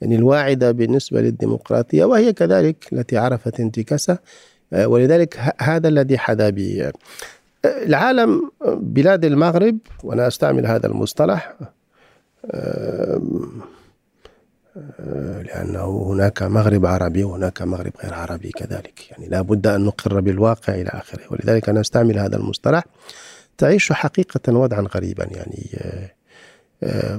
يعني 0.00 0.16
الواعدة 0.16 0.72
بالنسبة 0.72 1.20
للديمقراطية 1.20 2.04
وهي 2.04 2.32
كذلك 2.32 2.92
التي 2.92 3.16
عرفت 3.16 3.60
انتكاسة 3.60 4.18
آه، 4.72 4.86
ولذلك 4.86 5.54
هذا 5.60 5.88
الذي 5.88 6.18
حدا 6.18 6.50
به. 6.50 6.92
آه، 7.64 7.82
العالم 7.82 8.50
بلاد 8.66 9.24
المغرب 9.24 9.78
وأنا 10.04 10.26
أستعمل 10.26 10.66
هذا 10.66 10.86
المصطلح 10.86 11.54
آه، 12.50 13.20
لأنه 15.42 16.02
هناك 16.06 16.42
مغرب 16.42 16.86
عربي 16.86 17.24
وهناك 17.24 17.62
مغرب 17.62 17.92
غير 18.04 18.14
عربي 18.14 18.50
كذلك. 18.50 19.10
يعني 19.10 19.28
لا 19.28 19.42
بد 19.42 19.66
أن 19.66 19.84
نقر 19.84 20.20
بالواقع 20.20 20.74
إلى 20.74 20.88
آخره. 20.88 21.22
ولذلك 21.30 21.68
أنا 21.68 21.80
أستعمل 21.80 22.18
هذا 22.18 22.36
المصطلح. 22.36 22.84
تعيش 23.58 23.92
حقيقة 23.92 24.52
وضعا 24.52 24.80
غريبا 24.80 25.24
يعني 25.24 25.68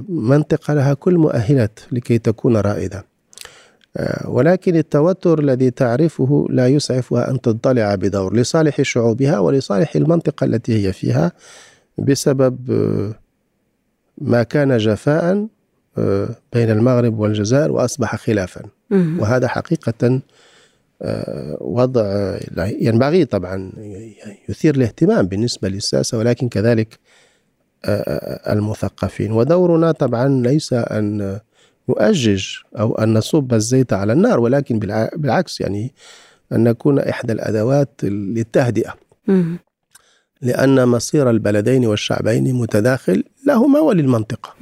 منطقة 0.08 0.74
لها 0.74 0.94
كل 0.94 1.18
مؤهلات 1.18 1.80
لكي 1.92 2.18
تكون 2.18 2.56
رائدة. 2.56 3.04
ولكن 4.24 4.76
التوتر 4.76 5.38
الذي 5.38 5.70
تعرفه 5.70 6.46
لا 6.50 6.68
يسعفها 6.68 7.30
أن 7.30 7.40
تضطلع 7.40 7.94
بدور 7.94 8.36
لصالح 8.36 8.82
شعوبها 8.82 9.38
ولصالح 9.38 9.96
المنطقة 9.96 10.44
التي 10.44 10.86
هي 10.86 10.92
فيها 10.92 11.32
بسبب 11.98 12.56
ما 14.18 14.42
كان 14.42 14.78
جفاء 14.78 15.46
بين 16.52 16.70
المغرب 16.70 17.18
والجزائر 17.18 17.72
وأصبح 17.72 18.16
خلافا. 18.16 18.62
وهذا 18.90 19.48
حقيقة 19.48 20.20
وضع 21.60 22.36
ينبغي 22.58 23.24
طبعا 23.24 23.72
يثير 24.48 24.74
الاهتمام 24.74 25.26
بالنسبة 25.26 25.68
للساسة 25.68 26.18
ولكن 26.18 26.48
كذلك 26.48 26.98
المثقفين. 28.48 29.32
ودورنا 29.32 29.92
طبعا 29.92 30.42
ليس 30.42 30.72
أن 30.72 31.38
نؤجج 31.88 32.46
أو 32.78 32.94
أن 32.94 33.14
نصب 33.14 33.54
الزيت 33.54 33.92
على 33.92 34.12
النار 34.12 34.40
ولكن 34.40 34.78
بالعكس 35.16 35.60
يعني 35.60 35.94
أن 36.52 36.64
نكون 36.64 36.98
إحدى 36.98 37.32
الأدوات 37.32 37.90
للتهدئة. 38.02 38.94
لأن 40.42 40.88
مصير 40.88 41.30
البلدين 41.30 41.86
والشعبين 41.86 42.54
متداخل 42.54 43.24
لهما 43.46 43.80
وللمنطقة. 43.80 44.54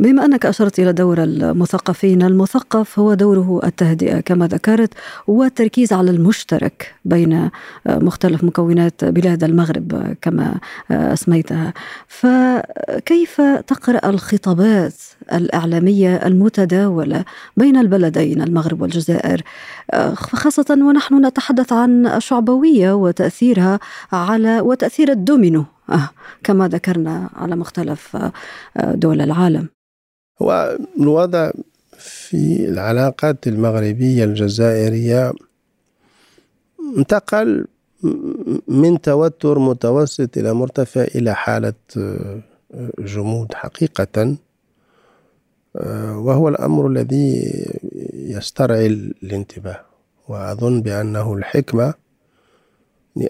بما 0.00 0.24
أنك 0.24 0.46
أشرت 0.46 0.78
إلى 0.80 0.92
دور 0.92 1.22
المثقفين 1.22 2.22
المثقف 2.22 2.98
هو 2.98 3.14
دوره 3.14 3.60
التهدئة 3.64 4.20
كما 4.20 4.46
ذكرت 4.46 4.94
والتركيز 5.26 5.92
على 5.92 6.10
المشترك 6.10 6.94
بين 7.04 7.50
مختلف 7.86 8.44
مكونات 8.44 9.04
بلاد 9.04 9.44
المغرب 9.44 10.16
كما 10.22 10.54
أسميتها. 10.90 11.74
فكيف 12.06 13.40
تقرأ 13.40 14.10
الخطابات 14.10 14.94
الإعلامية 15.32 16.16
المتداولة 16.16 17.24
بين 17.56 17.76
البلدين 17.76 18.42
المغرب 18.42 18.82
والجزائر؟ 18.82 19.42
خاصة 20.14 20.66
ونحن 20.70 21.26
نتحدث 21.26 21.72
عن 21.72 22.06
الشعبوية 22.06 22.92
وتأثيرها 22.92 23.80
على 24.12 24.60
وتأثير 24.60 25.10
الدومينو 25.10 25.64
آه، 25.90 26.10
كما 26.44 26.68
ذكرنا 26.68 27.30
على 27.36 27.56
مختلف 27.56 28.16
دول 28.76 29.20
العالم. 29.20 29.77
هو 30.42 30.78
الوضع 31.00 31.50
في 31.98 32.64
العلاقات 32.68 33.46
المغربية 33.46 34.24
الجزائرية 34.24 35.32
انتقل 36.98 37.66
من 38.68 39.00
توتر 39.00 39.58
متوسط 39.58 40.38
إلى 40.38 40.52
مرتفع 40.52 41.02
إلى 41.02 41.34
حالة 41.34 41.72
آه، 41.96 42.40
جمود 42.98 43.54
حقيقة. 43.54 44.36
آه، 45.76 46.18
وهو 46.18 46.48
الأمر 46.48 46.86
الذي 46.86 47.52
يسترعي 48.12 48.86
الانتباه 48.86 49.80
وأظن 50.28 50.82
بأنه 50.82 51.34
الحكمة 51.34 51.94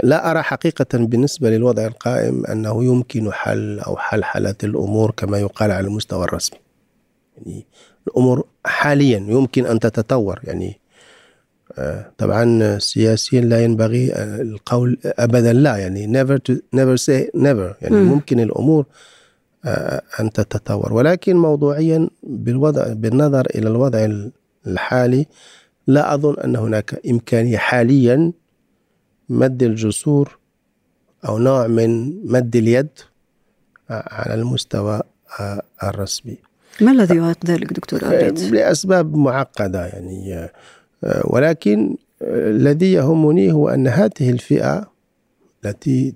لا 0.02 0.30
أرى 0.30 0.42
حقيقة 0.42 0.98
بالنسبة 0.98 1.50
للوضع 1.50 1.86
القائم 1.86 2.46
أنه 2.46 2.84
يمكن 2.84 3.32
حل 3.32 3.80
أو 3.80 3.96
حلحلة 3.96 4.54
الأمور 4.64 5.10
كما 5.10 5.38
يقال 5.38 5.70
على 5.70 5.86
المستوى 5.86 6.24
الرسمي. 6.24 6.58
يعني 7.46 7.66
الأمور 8.08 8.46
حاليا 8.64 9.18
يمكن 9.18 9.66
أن 9.66 9.78
تتطور 9.78 10.40
يعني 10.44 10.80
آه، 11.78 12.12
طبعا 12.18 12.78
سياسيا 12.78 13.40
لا 13.40 13.64
ينبغي 13.64 14.12
القول 14.16 14.98
ابدا 15.04 15.52
لا 15.52 15.76
يعني 15.76 16.06
never 16.06 16.38
to 16.38 16.54
never 16.54 16.96
say 16.96 17.30
never 17.36 17.82
يعني 17.82 17.96
م. 17.96 18.04
ممكن 18.04 18.40
الأمور 18.40 18.86
آه، 19.64 20.02
أن 20.20 20.32
تتطور 20.32 20.92
ولكن 20.92 21.36
موضوعيا 21.36 22.10
بالوضع 22.22 22.92
بالنظر 22.92 23.46
إلى 23.54 23.68
الوضع 23.68 24.08
الحالي 24.66 25.26
لا 25.86 26.14
أظن 26.14 26.36
أن 26.44 26.56
هناك 26.56 27.06
إمكانية 27.10 27.56
حاليا 27.56 28.32
مد 29.28 29.62
الجسور 29.62 30.38
أو 31.28 31.38
نوع 31.38 31.66
من 31.66 32.20
مد 32.26 32.56
اليد 32.56 32.88
على 33.90 34.34
المستوى 34.34 35.02
آه، 35.40 35.62
الرسمي 35.82 36.36
ما 36.80 36.92
الذي 36.92 37.16
يعيق 37.16 37.46
ذلك 37.46 37.72
دكتور 37.72 38.00
أبريد؟ 38.02 38.38
لأسباب 38.38 39.16
معقدة 39.16 39.86
يعني 39.86 40.34
آه، 40.34 41.22
ولكن 41.24 41.96
آه، 42.22 42.50
الذي 42.50 42.92
يهمني 42.92 43.52
هو 43.52 43.68
أن 43.68 43.88
هذه 43.88 44.30
الفئة 44.30 44.90
التي 45.64 46.14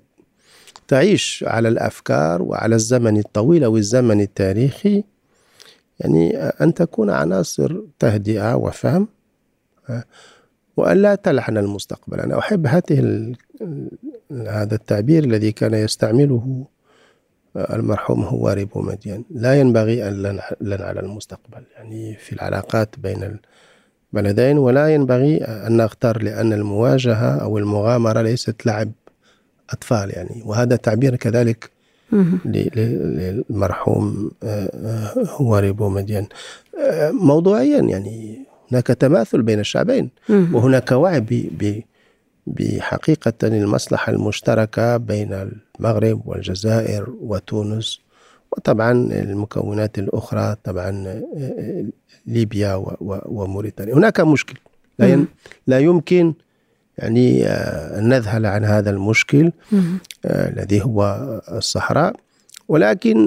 تعيش 0.87 1.43
على 1.47 1.67
الأفكار 1.67 2.41
وعلى 2.41 2.75
الزمن 2.75 3.17
الطويل 3.17 3.63
أو 3.63 3.77
الزمن 3.77 4.21
التاريخي 4.21 5.03
يعني 5.99 6.37
أن 6.37 6.73
تكون 6.73 7.09
عناصر 7.09 7.81
تهدئة 7.99 8.55
وفهم 8.55 9.07
آه، 9.89 10.03
وأن 10.77 10.97
لا 10.97 11.15
تلحن 11.15 11.57
المستقبل 11.57 12.19
أنا 12.19 12.39
أحب 12.39 12.67
هذه 12.67 13.33
هذا 14.31 14.75
التعبير 14.75 15.23
الذي 15.23 15.51
كان 15.51 15.73
يستعمله 15.73 16.65
المرحوم 17.55 18.23
هواري 18.23 18.65
بومدين 18.65 19.25
لا 19.31 19.59
ينبغي 19.59 20.07
أن 20.07 20.39
لن 20.61 20.81
على 20.81 20.99
المستقبل. 20.99 21.63
يعني 21.75 22.15
في 22.15 22.33
العلاقات 22.33 22.95
بين 22.99 23.39
البلدين 24.13 24.57
ولا 24.57 24.87
ينبغي 24.87 25.37
أن 25.37 25.77
نغتر 25.77 26.23
لأن 26.23 26.53
المواجهة 26.53 27.35
أو 27.35 27.57
المغامرة 27.57 28.21
ليست 28.21 28.65
لعب 28.65 28.91
أطفال 29.69 30.09
يعني. 30.09 30.41
وهذا 30.45 30.75
تعبير 30.75 31.15
كذلك 31.15 31.69
للمرحوم 32.45 34.31
آه، 34.43 35.13
هواري 35.17 35.71
بومدين 35.71 36.27
آه، 36.79 37.11
موضوعيا 37.11 37.81
يعني 37.81 38.39
هناك 38.71 38.87
تماثل 38.87 39.41
بين 39.41 39.59
الشعبين. 39.59 40.09
وهناك 40.29 40.91
وعي 40.91 41.19
بحقيقة 42.47 43.33
المصلحة 43.43 44.11
المشتركة 44.11 44.97
بين 44.97 45.51
المغرب 45.79 46.21
والجزائر 46.25 47.13
وتونس 47.21 47.99
وطبعا 48.51 48.91
المكونات 48.91 49.99
الأخرى 49.99 50.55
طبعا 50.63 51.21
ليبيا 52.25 52.83
وموريتانيا. 53.25 53.93
هناك 53.93 54.19
مشكل. 54.19 54.55
لا, 54.99 55.25
لا 55.67 55.79
يمكن 55.79 56.33
يعني 56.97 57.47
آه، 57.47 57.99
أن 57.99 58.09
نذهل 58.09 58.45
عن 58.45 58.63
هذا 58.63 58.89
المشكل 58.89 59.51
آه، 60.25 60.49
الذي 60.49 60.83
هو 60.83 61.01
الصحراء. 61.51 62.15
ولكن 62.67 63.17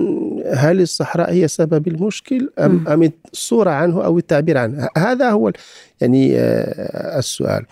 هل 0.55 0.81
الصحراء 0.81 1.33
هي 1.33 1.49
سبب 1.49 1.89
المشكل؟ 1.89 2.51
أم, 2.59 2.89
أم 2.89 3.13
الصورة 3.33 3.71
عنه 3.71 4.05
أو 4.05 4.19
التعبير 4.19 4.59
عنه؟ 4.59 4.89
هذا 4.97 5.31
هو 5.31 5.53
يعني 6.01 6.39
آه، 6.39 7.19
السؤال. 7.19 7.65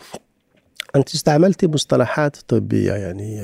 أنت 0.96 1.14
استعملت 1.14 1.64
مصطلحات 1.64 2.36
طبية 2.36 2.92
يعني 2.92 3.42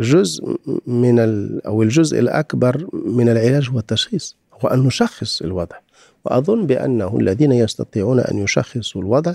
جزء 0.00 0.56
من 0.86 1.18
أو 1.66 1.82
الجزء 1.82 2.18
الأكبر 2.18 2.88
من 2.92 3.28
العلاج 3.28 3.70
هو 3.70 3.78
التشخيص 3.78 4.36
هو 4.52 4.68
أن 4.68 4.78
نشخص 4.78 5.42
الوضع. 5.42 5.76
وأظن 6.24 6.66
بأنه 6.66 7.16
الذين 7.18 7.52
يستطيعون 7.52 8.20
أن 8.20 8.38
يشخصوا 8.38 9.00
الوضع 9.02 9.34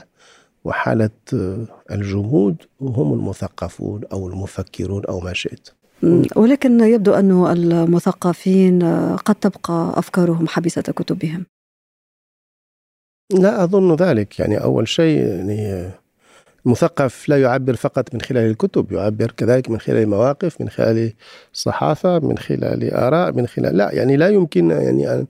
وحالة 0.64 1.10
الجمود 1.92 2.56
هم 2.82 3.14
المثقفون 3.14 4.02
أو 4.12 4.28
المفكرون 4.28 5.06
أو 5.06 5.20
ما 5.20 5.34
شئت. 5.34 5.70
ولكن 6.36 6.80
يبدو 6.80 7.14
أن 7.14 7.46
المثقفين 7.46 8.84
قد 9.16 9.36
تبقى 9.36 9.94
أفكارهم 9.96 10.48
حبيسة 10.48 10.82
كتبهم. 10.82 11.46
لا 13.34 13.64
أظن 13.64 13.96
ذلك 13.96 14.40
يعني 14.40 14.64
أول 14.64 14.88
شيء 14.88 15.18
يعني 15.18 15.90
المثقف 16.66 17.30
لا 17.30 17.42
يعبر 17.42 17.76
فقط 17.76 18.14
من 18.14 18.22
خلال 18.22 18.50
الكتب 18.52 18.92
يعبر 18.92 19.32
كذلك 19.32 19.70
من 19.70 19.80
خلال 19.80 19.98
المواقف 19.98 20.62
من 20.62 20.70
خلال 20.70 21.14
الصحافة 21.54 22.20
من 22.20 22.38
خلال 22.38 22.94
آراء 22.94 23.32
من 23.32 23.48
خلال 23.48 23.78
لا 23.78 23.92
يعني 23.92 24.18
لا 24.18 24.30
يمكن 24.30 24.70
يعني 24.70 25.14
أن 25.14 25.28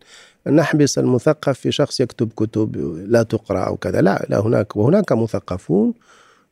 نحبس 0.48 0.98
المثقف 0.98 1.60
في 1.60 1.72
شخص 1.72 2.00
يكتب 2.00 2.32
كتب 2.36 2.76
لا 3.08 3.24
تقرأ 3.24 3.68
أو 3.68 3.78
كذا 3.78 4.02
لا 4.02 4.26
لا 4.30 4.40
هناك 4.40 4.76
وهناك 4.76 5.12
مثقفون 5.12 5.94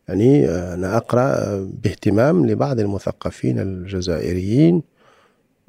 يعني 0.08 0.50
أنا 0.50 0.98
أقرأ 0.98 1.58
باهتمام 1.84 2.46
لبعض 2.46 2.80
المثقفين 2.80 3.60
الجزائريين 3.60 4.82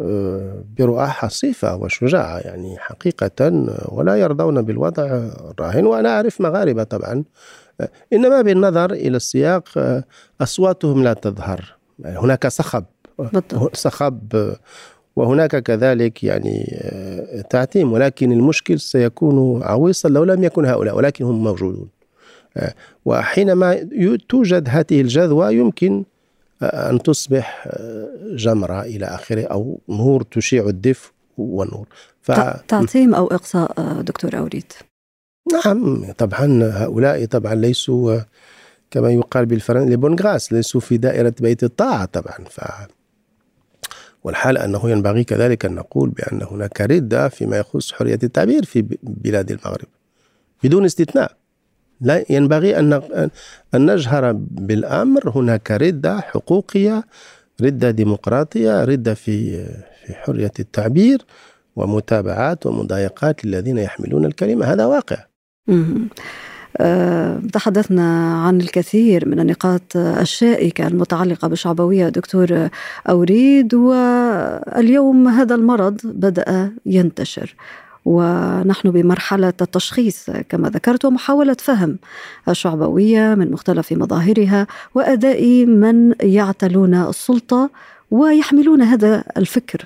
آه، 0.00 0.64
برؤى 0.78 1.06
حصيفة 1.06 1.76
وشجاعة 1.76 2.38
يعني 2.38 2.78
حقيقة 2.78 3.66
ولا 3.88 4.16
يرضون 4.16 4.62
بالوضع 4.62 5.04
الراهن 5.50 5.86
وأنا 5.86 6.08
أعرف 6.08 6.40
مغاربة 6.40 6.82
طبعا 6.82 7.24
إنما 8.12 8.42
بالنظر 8.42 8.92
إلى 8.92 9.16
السياق 9.16 9.68
آه، 9.76 10.04
أصواتهم 10.40 11.04
لا 11.04 11.12
تظهر. 11.12 11.76
يعني 11.98 12.18
هناك 12.18 12.46
صخب 12.46 12.84
صخب 13.72 14.52
وهناك 15.16 15.56
كذلك 15.56 16.24
يعني 16.24 16.78
آه، 16.82 17.40
تعتيم. 17.40 17.92
ولكن 17.92 18.32
المشكل 18.32 18.80
سيكون 18.80 19.62
عويصا 19.62 20.08
لو 20.08 20.24
لم 20.24 20.44
يكن 20.44 20.64
هؤلاء 20.64 20.96
ولكن 20.96 21.24
هم 21.24 21.44
موجودون. 21.44 21.88
آه، 22.56 22.74
وحينما 23.04 23.88
توجد 24.28 24.68
هذه 24.68 25.00
الجذوة 25.00 25.50
يمكن 25.50 26.04
أن 26.62 27.02
تصبح 27.02 27.68
جمرة 28.34 28.82
إلى 28.82 29.06
آخره 29.06 29.44
أو 29.44 29.80
نور 29.88 30.22
تشيع 30.22 30.68
الدفء 30.68 31.10
والنور. 31.38 31.86
ف... 32.22 32.32
تعتيم 32.68 33.14
أو 33.14 33.26
إقصاء 33.26 34.00
دكتور 34.02 34.38
أوريد 34.38 34.72
نعم 35.52 36.12
طبعا 36.12 36.70
هؤلاء 36.72 37.24
طبعا 37.24 37.54
ليسوا 37.54 38.20
كما 38.90 39.10
يقال 39.10 39.46
بالفرنسي 39.46 39.92
لبونغراس 39.92 40.52
ليسوا 40.52 40.80
في 40.80 40.96
دائرة 40.96 41.34
بيت 41.40 41.64
الطاعة 41.64 42.04
طبعا. 42.04 42.44
ف 42.50 42.60
والحال 44.24 44.58
أنه 44.58 44.90
ينبغي 44.90 45.24
كذلك 45.24 45.64
أن 45.64 45.74
نقول 45.74 46.10
بأن 46.10 46.42
هناك 46.42 46.80
ردة 46.80 47.28
فيما 47.28 47.58
يخص 47.58 47.92
حرية 47.92 48.18
التعبير 48.22 48.64
في 48.64 48.84
بلاد 49.02 49.50
المغرب. 49.50 49.86
بدون 50.64 50.84
استثناء. 50.84 51.32
لا 52.00 52.24
ينبغي 52.30 52.78
أن 52.78 52.92
أن 53.74 53.92
نجهر 53.92 54.32
بالأمر. 54.32 55.30
هناك 55.30 55.70
ردة 55.70 56.20
حقوقية 56.20 57.04
ردة 57.62 57.90
ديمقراطية 57.90 58.84
ردة 58.84 59.14
في 59.14 59.64
في 60.06 60.14
حرية 60.14 60.52
التعبير 60.60 61.24
ومتابعات 61.76 62.66
ومضايقات 62.66 63.44
للذين 63.44 63.78
يحملون 63.78 64.24
الكلمة. 64.24 64.72
هذا 64.72 64.86
واقع. 64.86 65.27
تحدثنا 67.52 68.34
عن 68.46 68.60
الكثير 68.60 69.28
من 69.28 69.40
النقاط 69.40 69.96
الشائكة 69.96 70.86
المتعلقة 70.86 71.48
بالشعبوية 71.48 72.08
دكتور 72.08 72.68
أوريد 73.08 73.74
واليوم 73.74 75.28
هذا 75.28 75.54
المرض 75.54 76.00
بدأ 76.04 76.72
ينتشر 76.86 77.54
ونحن 78.04 78.90
بمرحلة 78.90 79.52
التشخيص. 79.60 80.30
كما 80.48 80.68
ذكرت 80.68 81.04
ومحاولة 81.04 81.56
فهم 81.58 81.98
الشعبوية 82.48 83.34
من 83.34 83.50
مختلف 83.50 83.92
مظاهرها 83.92 84.66
وأداء 84.94 85.66
من 85.66 86.14
يعتلون 86.20 86.94
السلطة 86.94 87.70
ويحملون 88.10 88.82
هذا 88.82 89.24
الفكر. 89.36 89.84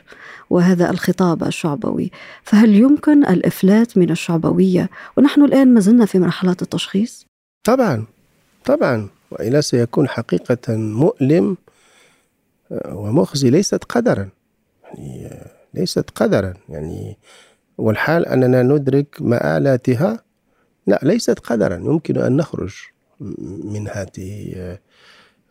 وهذا 0.53 0.91
الخطاب 0.91 1.43
الشعبوي. 1.45 2.11
فهل 2.43 2.75
يمكن 2.75 3.25
الإفلات 3.25 3.99
من 3.99 4.11
الشعبوية؟ 4.11 4.91
ونحن 5.17 5.45
الآن 5.45 5.75
ما 5.75 5.81
زلنا 5.81 6.07
في 6.07 6.19
مرحلة 6.19 6.57
التشخيص؟ 6.63 7.27
طبعا 7.65 8.05
طبعا. 8.65 9.09
والا 9.31 9.61
سيكون 9.61 10.09
حقيقة 10.09 10.77
مؤلم 10.77 11.57
آه، 12.73 12.97
ومخزي 12.97 13.51
ليست 13.51 13.85
قدرا. 13.85 14.29
يعني 14.85 15.27
آه، 15.27 15.51
ليست 15.75 16.11
قدرا. 16.15 16.55
يعني 16.69 17.17
والحال 17.79 18.27
أننا 18.27 18.63
ندرك 18.63 19.17
مآلاتها 19.21 20.23
لا 20.87 21.01
ليست 21.03 21.39
قدرا. 21.39 21.77
يمكن 21.77 22.19
أن 22.19 22.37
نخرج 22.37 22.75
من 23.65 23.89
هذه 23.89 24.53
آه، 24.57 24.79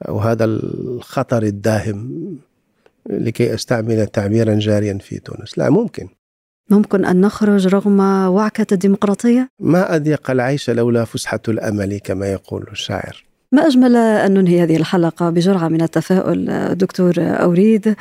أو 0.08 0.20
هذا 0.20 0.46
الخطر 0.46 1.44
الداهم 1.44 2.38
لكي 3.10 3.54
أستعمل 3.54 4.08
تعبيرا 4.08 4.60
جاريا 4.60 4.98
في 4.98 5.20
تونس. 5.20 5.58
لا 5.58 5.70
ممكن. 5.70 6.08
ممكن 6.70 7.06
أن 7.06 7.22
نخرج 7.22 7.68
رغم 7.68 8.00
وعكة 8.28 8.68
الديمقراطية؟ 8.72 9.50
ما 9.60 9.96
أضيق 9.96 10.32
العيش 10.32 10.70
لولا 10.70 11.06
فسحة 11.06 11.42
الأمل 11.48 11.98
كما 11.98 12.28
يقول 12.28 12.66
الشاعر. 12.72 13.24
ما 13.54 13.68
أجمل 13.68 13.96
أن 13.96 14.34
ننهي 14.34 14.64
هذه 14.64 14.78
الحلقة 14.78 15.30
بجرعة 15.30 15.68
من 15.68 15.82
التفاؤل 15.82 16.76
دكتور 16.76 17.14
أوريد 17.18 17.96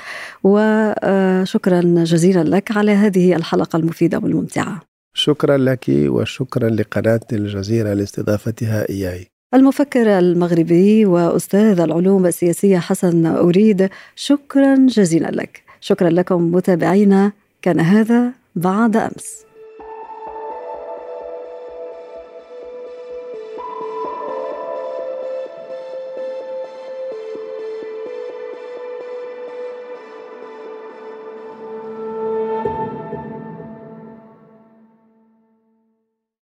وشكرا 0.45 1.81
جزيلا 2.05 2.45
لك 2.45 2.77
على 2.77 2.93
هذه 2.93 3.37
الحلقة 3.37 3.77
المفيدة 3.77 4.19
والممتعة. 4.19 4.81
شكرا 5.15 5.57
لك 5.57 5.85
وشكرا 5.89 6.69
لقناة 6.69 7.21
الجزيرة 7.33 7.93
لاستضافتها 7.93 8.89
إياي. 8.89 9.27
المفكر 9.55 10.19
المغربي 10.19 11.07
وأستاذ 11.07 11.81
العلوم 11.81 12.27
السياسية 12.27 12.79
حسن 12.79 13.27
أريد 13.27 13.89
شكرا 14.17 14.87
جزيلا 14.89 15.31
لك. 15.31 15.63
شكرا 15.81 16.11
لكم 16.11 16.53
متابعينا. 16.53 17.33
كان 17.63 17.81
هذا 17.81 18.33
بعد 18.57 18.97
أمس. 18.97 19.50